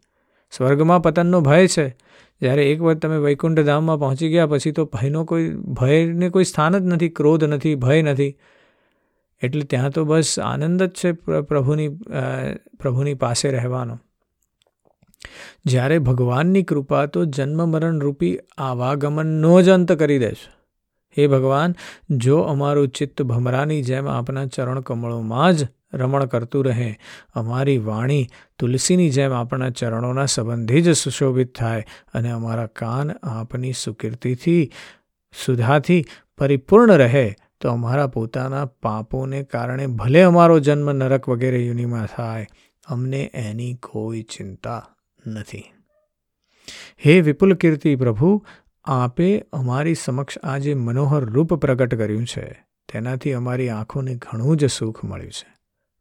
સ્વર્ગમાં 0.51 1.03
પતનનો 1.03 1.41
ભય 1.41 1.67
છે. 1.67 1.97
જ્યારે 2.41 2.63
એક 2.71 2.81
વખત 2.81 3.01
તમે 3.01 3.17
વૈકુંઠ 3.17 3.59
ધામમાં 3.59 3.99
પહોંચી 3.99 4.29
ગયા, 4.29 4.47
પછી 4.47 4.71
તો 4.71 4.85
ભયનો 4.85 5.25
કોઈ, 5.25 5.49
ભયને 5.55 6.29
કોઈ 6.29 6.43
સ્થાન 6.43 6.79
જ 6.79 6.85
નથી, 6.85 7.09
ક્રોધ 7.09 7.43
નથી, 7.43 7.75
ભય 7.75 8.01
નથી. 8.01 8.35
એટલે 9.41 9.65
ત્યાં 9.65 9.91
તો 9.91 10.05
બસ 10.05 10.39
આનંદ 10.39 10.83
જ 10.83 10.89
છે 10.89 11.11
પ્રભુની 11.41 11.89
પ્રભુની 12.79 13.13
પાસે 13.13 13.51
રહેવાનો. 13.51 13.99
જ્યારે 15.65 15.99
ભગવાનની 15.99 16.63
કૃપા 16.63 17.05
તો 17.05 17.25
જન્મ 17.25 17.69
મરણ 17.69 17.99
રૂપી 17.99 18.39
આવાગમનનો 18.57 19.61
જ 19.61 19.69
અંત 19.69 19.91
કરી 19.91 20.19
દેશે. 20.19 20.51
હે 21.17 21.27
ભગવાન, 21.27 21.75
જો 22.17 22.41
અમારું 22.47 22.87
ચિત્ત 22.87 23.21
ભમરાની 23.21 23.81
જેમ 23.81 24.07
આપના 24.07 24.45
ચરણ 24.45 24.81
કમળોમાં 24.81 25.53
જ 25.53 25.69
રમણ 25.93 26.25
કરતું 26.25 26.65
રહે, 26.65 26.89
અમારી 27.35 27.77
વાણી 27.77 28.23
તુલસીની 28.59 29.09
જેમ 29.09 29.33
આપણા 29.33 29.69
ચરણોના 29.69 30.25
સંબંધી 30.25 30.81
જ 30.81 30.95
સુશોભિત 30.95 31.55
થાય 31.55 31.87
અને 32.13 32.29
અમારા 32.31 32.65
કાન 32.65 33.11
આપની 33.11 33.73
સુકીર્તિથી, 33.73 34.63
સુધાથી 35.45 36.01
પરિપૂર્ણ 36.37 36.95
રહે, 36.97 37.25
તો 37.61 37.69
અમારા 37.69 38.07
પોતાના 38.07 38.65
પાપોને 38.65 39.43
કારણે 39.43 39.85
ભલે 39.87 40.21
અમારો 40.21 40.59
જન્મ 40.59 40.91
નરક 40.91 41.29
વગેરે 41.29 41.61
યુનિમાં 41.65 42.09
થાય, 42.15 42.49
અમને 42.87 43.21
એની 43.33 43.73
કોઈ 43.81 44.23
ચિંતા 44.23 44.81
નથી. 45.25 45.65
હે 47.05 47.21
વિપુલ 47.21 47.55
કીર્તિ 47.55 47.95
પ્રભુ 47.95 48.29
આપે 48.85 49.45
અમારી 49.53 49.95
સમક્ષ 49.95 50.37
આ 50.37 50.57
જે 50.57 50.73
મનોહર 50.73 51.25
રૂપ 51.25 51.53
પ્રગટ 51.53 51.95
કર્યું 51.95 52.25
છે. 52.25 52.65
તેનાથી 52.93 53.33
અમારી 53.33 53.69
આંખોને 53.69 54.15
ઘણું 54.15 54.57
જ 54.57 54.65
સુખ 54.65 55.03
મળ્યું 55.03 55.31
છે. 55.31 55.53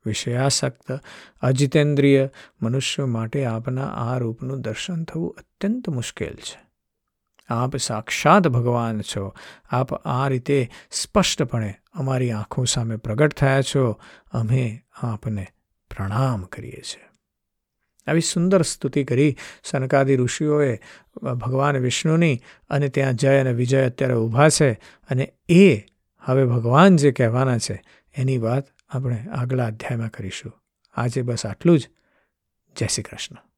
વિષયાસક્ત 0.06 1.00
અજિતેન્દ્રિય 1.42 2.28
મનુષ્ય 2.62 3.04
માટે 3.04 3.44
આપના 3.44 3.86
આ 3.86 4.18
રૂપનું 4.18 4.60
દર્શન 4.60 5.04
થવું 5.04 5.34
અત્યંત 5.38 5.88
મુશ્કેલ 5.88 6.34
છે. 6.34 6.60
આપ 7.48 7.76
સાક્ષાત 7.76 8.48
ભગવાન 8.48 9.00
છો. 9.00 9.34
આપ 9.70 9.94
આ 9.94 10.28
રીતે 10.28 10.70
સ્પષ્ટપણે 10.90 11.74
અમારી 11.92 12.30
આંખો 12.30 12.64
સામે 12.64 12.96
પ્રગટ 12.96 13.34
થયા 13.34 13.62
છો. 13.62 14.00
અમે 14.32 14.82
આપને 15.02 15.46
પ્રણામ 15.96 16.42
કરીએ 16.42 16.80
છીએ. 16.80 17.11
આવી 18.06 18.20
સુંદર 18.20 18.62
સ્તુતિ 18.62 19.04
કરી 19.04 19.36
સનકાદી 19.64 20.16
ઋષિઓએ 20.16 20.78
ભગવાન 21.22 21.76
વિષ્ણુની 21.76 22.40
અને 22.70 22.88
ત્યાં 22.88 23.14
જય 23.14 23.38
અને 23.38 23.52
વિજય 23.52 23.86
અત્યારે 23.86 24.14
ઊભા 24.14 24.48
છે 24.48 24.72
અને 25.10 25.34
એ 25.48 25.76
હવે 26.20 26.44
ભગવાન 26.44 26.96
જે 26.96 27.12
કહેવાના 27.12 27.58
છે 27.58 27.82
એની 28.16 28.38
વાત 28.38 28.66
આપણે 28.88 29.26
આગલા 29.32 29.66
અધ્યાયમાં 29.66 30.10
કરીશું. 30.10 30.52
આજે 30.94 31.22
બસ 31.22 31.46
આટલું 31.46 31.78
જ. 31.78 31.88
જય 32.76 32.86
શ્રી 32.86 33.02
કૃષ્ણ. 33.02 33.51